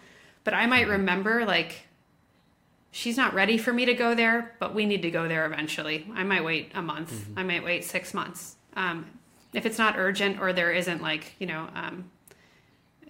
But 0.44 0.52
I 0.52 0.66
might 0.66 0.86
remember 0.86 1.46
like 1.46 1.86
she's 2.94 3.16
not 3.16 3.34
ready 3.34 3.58
for 3.58 3.72
me 3.72 3.84
to 3.84 3.94
go 3.94 4.14
there, 4.14 4.54
but 4.58 4.74
we 4.74 4.86
need 4.86 5.02
to 5.02 5.10
go 5.10 5.28
there 5.28 5.44
eventually. 5.46 6.06
I 6.14 6.22
might 6.22 6.44
wait 6.44 6.70
a 6.74 6.82
month. 6.82 7.26
I 7.36 7.42
might 7.42 7.64
wait 7.64 7.84
six 7.84 8.14
months. 8.14 8.56
Um, 8.76 9.06
if 9.54 9.64
it's 9.64 9.78
not 9.78 9.96
urgent 9.96 10.40
or 10.40 10.52
there 10.52 10.72
isn't 10.72 11.00
like 11.00 11.34
you 11.38 11.46
know 11.46 11.68
um, 11.74 12.10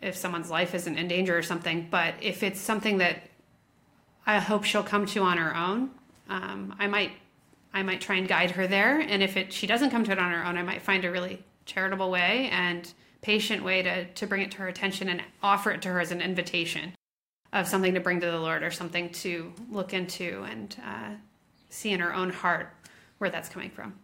if 0.01 0.17
someone's 0.17 0.51
life 0.51 0.75
isn't 0.75 0.97
in 0.97 1.09
danger 1.09 1.37
or 1.37 1.43
something 1.43 1.89
but 1.91 2.15
if 2.21 2.43
it's 2.43 2.61
something 2.61 2.99
that 2.99 3.23
i 4.27 4.39
hope 4.39 4.65
she'll 4.65 4.83
come 4.83 5.07
to 5.07 5.23
on 5.23 5.39
her 5.39 5.57
own 5.57 5.91
um, 6.29 6.75
i 6.79 6.87
might 6.87 7.13
i 7.73 7.83
might 7.83 8.01
try 8.01 8.17
and 8.17 8.29
guide 8.29 8.53
her 8.53 8.67
there 8.67 9.01
and 9.01 9.23
if 9.23 9.37
it 9.37 9.53
she 9.53 9.67
doesn't 9.67 9.91
come 9.91 10.05
to 10.05 10.13
it 10.13 10.19
on 10.19 10.31
her 10.31 10.45
own 10.45 10.59
i 10.59 10.63
might 10.63 10.83
find 10.83 11.05
a 11.05 11.11
really 11.11 11.43
charitable 11.65 12.11
way 12.11 12.49
and 12.53 12.93
patient 13.23 13.65
way 13.65 13.83
to 13.83 14.05
to 14.13 14.27
bring 14.27 14.43
it 14.43 14.51
to 14.51 14.59
her 14.59 14.69
attention 14.69 15.09
and 15.09 15.23
offer 15.43 15.71
it 15.71 15.81
to 15.81 15.89
her 15.89 16.01
as 16.01 16.13
an 16.13 16.21
invitation 16.21 16.93
of 17.55 17.67
something 17.67 17.95
to 17.95 18.01
bring 18.01 18.21
to 18.21 18.31
the 18.31 18.39
lord 18.39 18.63
or 18.63 18.71
something 18.71 19.09
to 19.11 19.51
look 19.71 19.95
into 19.95 20.45
and 20.51 20.77
uh, 20.85 21.11
see 21.71 21.91
in 21.93 22.01
her 22.01 22.15
own 22.15 22.29
heart 22.31 22.69
where 23.19 23.31
that's 23.31 23.49
coming 23.49 23.71
from 23.71 23.95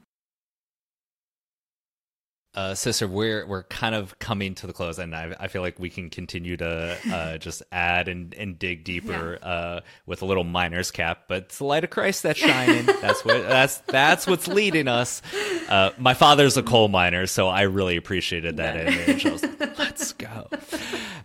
Uh, 2.53 2.75
sister, 2.75 3.07
we're 3.07 3.47
we're 3.47 3.63
kind 3.63 3.95
of 3.95 4.19
coming 4.19 4.57
to 4.57 4.67
the 4.67 4.73
close, 4.73 4.99
and 4.99 5.15
I, 5.15 5.37
I 5.39 5.47
feel 5.47 5.63
like 5.63 5.79
we 5.79 5.89
can 5.89 6.11
continue 6.11 6.57
to 6.57 6.99
uh, 7.13 7.39
just 7.47 7.63
add 7.71 8.09
and, 8.09 8.35
and 8.35 8.59
dig 8.59 8.83
deeper 8.83 9.39
uh, 9.41 9.81
with 10.05 10.23
a 10.23 10.27
little 10.27 10.43
miner's 10.43 10.91
cap. 10.91 11.27
But 11.29 11.45
it's 11.45 11.59
the 11.59 11.65
light 11.65 11.85
of 11.85 11.91
Christ 11.91 12.25
that's 12.25 12.41
shining. 12.41 12.87
that's 13.01 13.25
what 13.25 13.43
that's 13.49 13.77
that's 13.87 14.27
what's 14.27 14.49
leading 14.49 14.89
us. 14.89 15.23
Uh, 15.69 15.91
my 15.97 16.15
father's 16.15 16.57
a 16.57 16.65
coal 16.65 16.89
miner, 16.89 17.29
so 17.29 17.47
I 17.47 17.63
really 17.63 17.97
appreciated 17.97 18.57
that 18.57 18.77
image. 18.77 19.25
I 19.25 19.31
was 19.31 19.43
like, 19.45 19.79
let's 19.79 20.13
go, 20.15 20.49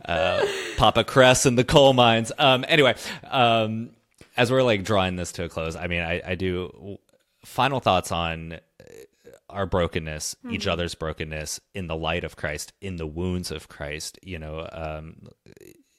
uh, 0.08 0.46
Papa 0.78 1.04
Kress 1.04 1.46
and 1.46 1.58
the 1.58 1.64
coal 1.64 1.94
mines. 1.94 2.32
Um, 2.38 2.66
anyway, 2.68 2.96
um, 3.30 3.92
as 4.38 4.52
we're 4.52 4.64
like 4.64 4.84
drawing 4.84 5.16
this 5.16 5.32
to 5.34 5.44
a 5.44 5.50
close, 5.50 5.76
I 5.76 5.88
mean, 5.88 6.02
I, 6.02 6.22
I 6.26 6.36
do 6.36 6.98
final 7.44 7.80
thoughts 7.80 8.12
on 8.12 8.60
our 9.50 9.66
brokenness, 9.66 10.36
each 10.50 10.68
other's 10.68 10.96
brokenness 10.96 11.60
in 11.74 11.88
the 11.88 11.96
light 11.96 12.24
of 12.24 12.36
Christ, 12.36 12.74
in 12.82 12.98
the 12.98 13.08
wounds 13.08 13.52
of 13.52 13.70
Christ, 13.70 14.20
you 14.22 14.38
know, 14.38 14.68
um, 14.72 15.30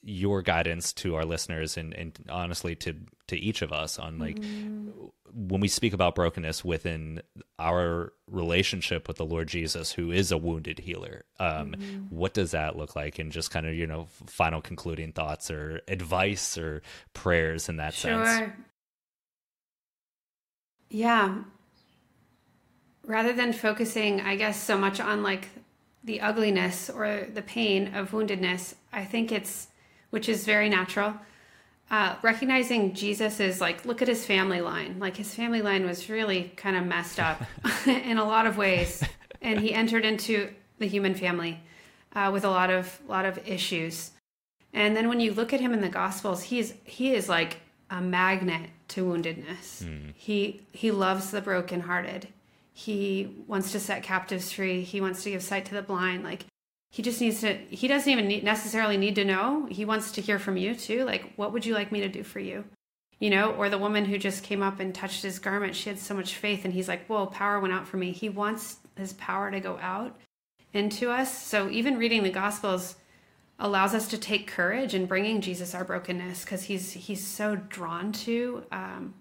your 0.09 0.41
guidance 0.41 0.93
to 0.93 1.15
our 1.15 1.25
listeners 1.25 1.75
and, 1.75 1.93
and 1.93 2.17
honestly 2.29 2.75
to, 2.75 2.95
to 3.27 3.35
each 3.35 3.61
of 3.61 3.73
us 3.73 3.99
on 3.99 4.17
like 4.17 4.41
when 5.33 5.59
we 5.59 5.67
speak 5.67 5.91
about 5.91 6.15
brokenness 6.15 6.63
within 6.63 7.21
our 7.59 8.13
relationship 8.31 9.09
with 9.09 9.17
the 9.17 9.25
Lord 9.25 9.49
Jesus, 9.49 9.91
who 9.91 10.09
is 10.09 10.31
a 10.31 10.37
wounded 10.37 10.79
healer, 10.79 11.25
um, 11.41 11.73
what 12.09 12.33
does 12.33 12.51
that 12.51 12.77
look 12.77 12.95
like? 12.95 13.19
And 13.19 13.33
just 13.33 13.51
kind 13.51 13.67
of, 13.67 13.73
you 13.73 13.85
know, 13.85 14.07
final 14.27 14.61
concluding 14.61 15.11
thoughts 15.11 15.51
or 15.51 15.81
advice 15.89 16.57
or 16.57 16.81
prayers 17.13 17.67
in 17.67 17.75
that 17.75 17.93
sense. 17.93 18.29
Sure. 18.29 18.55
Yeah. 20.89 21.39
Rather 23.03 23.33
than 23.33 23.51
focusing, 23.51 24.21
I 24.21 24.37
guess, 24.37 24.63
so 24.63 24.77
much 24.77 25.01
on 25.01 25.21
like 25.21 25.49
the 26.01 26.21
ugliness 26.21 26.89
or 26.89 27.27
the 27.33 27.41
pain 27.41 27.93
of 27.93 28.11
woundedness, 28.11 28.75
I 28.93 29.03
think 29.03 29.33
it's, 29.33 29.67
which 30.09 30.29
is 30.29 30.45
very 30.45 30.69
natural, 30.69 31.13
uh, 31.89 32.15
recognizing 32.21 32.93
Jesus 32.93 33.39
is 33.39 33.61
like, 33.61 33.85
look 33.85 34.01
at 34.01 34.07
his 34.07 34.25
family 34.25 34.61
line. 34.61 34.97
Like 34.99 35.15
his 35.15 35.33
family 35.33 35.61
line 35.61 35.85
was 35.85 36.09
really 36.09 36.51
kind 36.57 36.75
of 36.75 36.85
messed 36.85 37.19
up 37.19 37.41
in 37.87 38.17
a 38.17 38.25
lot 38.25 38.45
of 38.45 38.57
ways. 38.57 39.03
And 39.41 39.59
he 39.59 39.73
entered 39.73 40.03
into 40.03 40.49
the 40.79 40.87
human 40.87 41.15
family 41.15 41.59
uh, 42.13 42.29
with 42.33 42.43
a 42.43 42.49
lot 42.49 42.69
of, 42.69 42.99
lot 43.07 43.25
of 43.25 43.39
issues. 43.47 44.11
And 44.73 44.95
then 44.95 45.07
when 45.07 45.19
you 45.19 45.33
look 45.33 45.53
at 45.53 45.61
him 45.61 45.73
in 45.73 45.81
the 45.81 45.89
Gospels, 45.89 46.43
he's, 46.43 46.73
he 46.83 47.13
is 47.13 47.29
like 47.29 47.57
a 47.89 48.01
magnet 48.01 48.69
to 48.89 49.05
woundedness. 49.05 49.83
Mm. 49.83 50.13
He, 50.13 50.61
he 50.73 50.91
loves 50.91 51.31
the 51.31 51.41
brokenhearted. 51.41 52.27
He 52.73 53.43
wants 53.47 53.71
to 53.71 53.79
set 53.79 54.03
captives 54.03 54.51
free. 54.51 54.83
He 54.83 54.99
wants 54.99 55.23
to 55.23 55.31
give 55.31 55.41
sight 55.41 55.65
to 55.65 55.73
the 55.73 55.81
blind. 55.81 56.23
Like 56.23 56.45
he 56.89 57.03
just 57.03 57.21
needs 57.21 57.41
to 57.41 57.57
he 57.69 57.87
doesn't 57.87 58.11
even 58.11 58.27
need, 58.27 58.43
necessarily 58.43 58.97
need 58.97 59.15
to 59.15 59.25
know. 59.25 59.67
He 59.69 59.85
wants 59.85 60.11
to 60.13 60.21
hear 60.21 60.39
from 60.39 60.57
you 60.57 60.75
too 60.75 61.05
like 61.05 61.33
what 61.35 61.53
would 61.53 61.65
you 61.65 61.73
like 61.73 61.91
me 61.91 62.01
to 62.01 62.09
do 62.09 62.23
for 62.23 62.39
you? 62.39 62.65
You 63.19 63.29
know 63.29 63.51
or 63.51 63.69
the 63.69 63.77
woman 63.77 64.05
who 64.05 64.17
just 64.17 64.43
came 64.43 64.63
up 64.63 64.79
and 64.79 64.93
touched 64.93 65.23
his 65.23 65.39
garment 65.39 65.75
she 65.75 65.89
had 65.89 65.99
so 65.99 66.13
much 66.13 66.35
faith 66.35 66.65
and 66.65 66.73
he's 66.73 66.87
like 66.87 67.05
whoa 67.07 67.25
power 67.25 67.59
went 67.59 67.73
out 67.73 67.87
for 67.87 67.97
me. 67.97 68.11
He 68.11 68.29
wants 68.29 68.77
his 68.95 69.13
power 69.13 69.51
to 69.51 69.59
go 69.59 69.77
out 69.81 70.17
into 70.73 71.09
us. 71.09 71.45
So 71.45 71.69
even 71.69 71.97
reading 71.97 72.23
the 72.23 72.29
gospels 72.29 72.95
allows 73.59 73.93
us 73.93 74.07
to 74.09 74.17
take 74.17 74.45
courage 74.47 74.93
in 74.93 75.07
bringing 75.07 75.41
jesus 75.41 75.73
our 75.73 75.83
brokenness 75.83 76.43
because 76.43 76.61
he's 76.63 76.91
he's 76.91 77.25
so 77.25 77.55
drawn 77.55 78.11
to 78.11 78.63
um, 78.71 79.15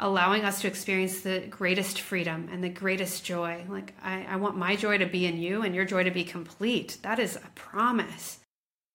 allowing 0.00 0.44
us 0.44 0.60
to 0.60 0.68
experience 0.68 1.20
the 1.22 1.40
greatest 1.50 2.00
freedom 2.00 2.48
and 2.52 2.62
the 2.62 2.68
greatest 2.68 3.24
joy. 3.24 3.64
Like, 3.68 3.94
I, 4.02 4.24
I 4.28 4.36
want 4.36 4.56
my 4.56 4.76
joy 4.76 4.98
to 4.98 5.06
be 5.06 5.26
in 5.26 5.38
you 5.38 5.62
and 5.62 5.74
your 5.74 5.84
joy 5.84 6.04
to 6.04 6.10
be 6.10 6.24
complete. 6.24 6.98
That 7.02 7.18
is 7.18 7.36
a 7.36 7.50
promise. 7.54 8.38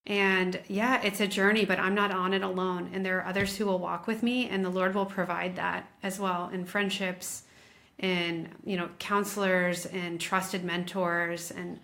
And 0.06 0.60
yeah, 0.68 1.00
it's 1.02 1.20
a 1.20 1.26
journey, 1.26 1.64
but 1.64 1.78
I'm 1.78 1.94
not 1.94 2.10
on 2.10 2.34
it 2.34 2.42
alone. 2.42 2.90
And 2.92 3.04
there 3.04 3.18
are 3.18 3.26
others 3.26 3.56
who 3.56 3.66
will 3.66 3.78
walk 3.78 4.06
with 4.06 4.22
me, 4.22 4.48
and 4.48 4.64
the 4.64 4.70
Lord 4.70 4.94
will 4.94 5.06
provide 5.06 5.56
that 5.56 5.88
as 6.02 6.18
well 6.18 6.50
in 6.52 6.64
friendships, 6.64 7.44
in 7.98 8.48
you 8.64 8.76
know, 8.76 8.88
counselors 8.98 9.86
and 9.86 10.20
trusted 10.20 10.64
mentors 10.64 11.50
and 11.50 11.80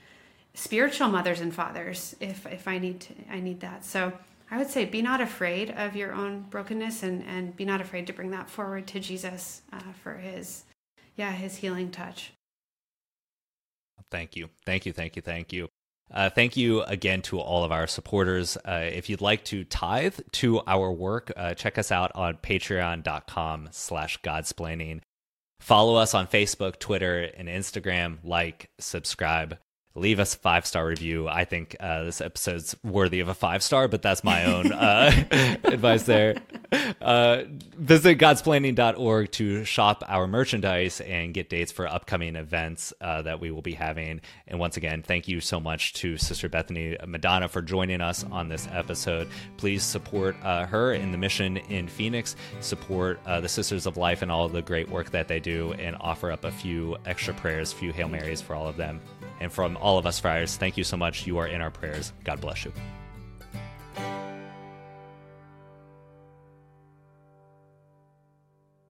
spiritual 0.55 1.09
mothers 1.09 1.41
and 1.41 1.55
fathers 1.55 2.17
if 2.21 2.45
if 2.47 2.67
I 2.67 2.79
need 2.79 3.01
to 3.01 3.15
I 3.31 3.41
need 3.41 3.61
that. 3.61 3.85
So 3.85 4.13
I 4.51 4.59
would 4.59 4.71
say 4.71 4.85
be 4.85 5.03
not 5.03 5.21
afraid 5.21 5.71
of 5.71 5.95
your 5.95 6.13
own 6.13 6.43
brokenness 6.51 7.03
and, 7.03 7.25
and 7.25 7.55
be 7.55 7.65
not 7.65 7.81
afraid 7.81 8.07
to 8.09 8.13
bring 8.13 8.31
that 8.33 8.51
forward 8.51 8.87
to 8.89 9.01
Jesus 9.01 9.63
uh, 9.73 9.93
for 10.03 10.15
his, 10.15 10.65
yeah, 11.17 11.31
his 11.33 11.57
healing 11.57 11.91
touch. 11.91 12.33
Thank 14.11 14.35
you. 14.35 14.51
Thank 14.67 14.87
you. 14.87 14.93
Thank 14.93 15.15
you. 15.15 15.23
Thank 15.23 15.53
you. 15.53 15.69
Uh, 16.13 16.29
thank 16.29 16.57
you 16.57 16.83
again 16.83 17.23
to 17.23 17.39
all 17.39 17.63
of 17.63 17.71
our 17.71 17.87
supporters. 17.87 18.57
Uh, 18.65 18.91
if 18.93 19.09
you'd 19.09 19.21
like 19.21 19.45
to 19.45 19.63
tithe 19.63 20.19
to 20.33 20.61
our 20.67 20.91
work, 20.91 21.31
uh, 21.37 21.55
check 21.55 21.79
us 21.79 21.93
out 21.93 22.11
on 22.17 22.37
patreon.com 22.39 23.69
slash 23.71 24.21
godsplaining. 24.23 25.03
Follow 25.61 25.95
us 25.95 26.15
on 26.15 26.27
Facebook, 26.27 26.81
Twitter, 26.81 27.31
and 27.37 27.47
Instagram. 27.47 28.19
Like, 28.25 28.71
subscribe 28.81 29.59
leave 29.94 30.20
us 30.20 30.35
a 30.35 30.38
five 30.38 30.66
star 30.66 30.87
review. 30.87 31.29
I 31.29 31.44
think 31.44 31.76
uh, 31.81 32.05
this 32.05 32.20
episode's 32.20 32.76
worthy 32.83 33.20
of 33.20 33.29
a 33.29 33.35
five 33.35 33.62
star, 33.62 33.88
but 33.88 34.03
that's 34.03 34.22
my 34.22 34.44
own 34.44 34.72
uh, 34.72 35.11
advice 35.64 36.05
there. 36.05 36.37
Uh, 37.00 37.42
visit 37.76 38.18
godsplaining.org 38.18 39.31
to 39.33 39.64
shop 39.64 40.05
our 40.07 40.26
merchandise 40.26 41.00
and 41.00 41.35
get 41.35 41.48
dates 41.48 41.72
for 41.72 41.87
upcoming 41.87 42.37
events 42.37 42.92
uh, 43.00 43.22
that 43.22 43.40
we 43.40 43.50
will 43.50 43.62
be 43.62 43.72
having. 43.72 44.20
And 44.46 44.59
once 44.59 44.76
again, 44.76 45.03
thank 45.03 45.26
you 45.26 45.40
so 45.40 45.59
much 45.59 45.94
to 45.94 46.16
Sister 46.16 46.48
Bethany 46.48 46.96
Madonna 47.07 47.48
for 47.48 47.62
joining 47.62 48.00
us 48.00 48.24
on 48.31 48.48
this 48.48 48.68
episode. 48.72 49.29
Please 49.57 49.83
support 49.83 50.37
uh, 50.42 50.66
her 50.66 50.92
in 50.92 51.11
the 51.11 51.18
mission 51.18 51.57
in 51.57 51.88
Phoenix, 51.88 52.37
support 52.61 53.18
uh, 53.26 53.40
the 53.40 53.48
Sisters 53.48 53.87
of 53.87 53.96
Life 53.96 54.22
and 54.22 54.31
all 54.31 54.48
the 54.48 54.62
great 54.62 54.88
work 54.88 55.11
that 55.11 55.26
they 55.26 55.40
do, 55.40 55.72
and 55.74 55.96
offer 56.00 56.31
up 56.31 56.44
a 56.44 56.50
few 56.50 56.96
extra 57.07 57.35
prayers, 57.35 57.72
a 57.72 57.76
few 57.76 57.92
Hail 57.92 58.09
Marys 58.09 58.40
for 58.40 58.55
all 58.55 58.68
of 58.68 58.76
them. 58.76 59.00
And 59.40 59.50
from 59.50 59.76
all 59.79 59.98
of 59.98 60.07
us 60.07 60.20
friars, 60.20 60.57
thank 60.57 60.76
you 60.76 60.85
so 60.85 60.96
much. 60.96 61.26
You 61.26 61.38
are 61.38 61.46
in 61.46 61.61
our 61.61 61.70
prayers. 61.70 62.12
God 62.24 62.40
bless 62.40 62.64
you. 62.64 62.72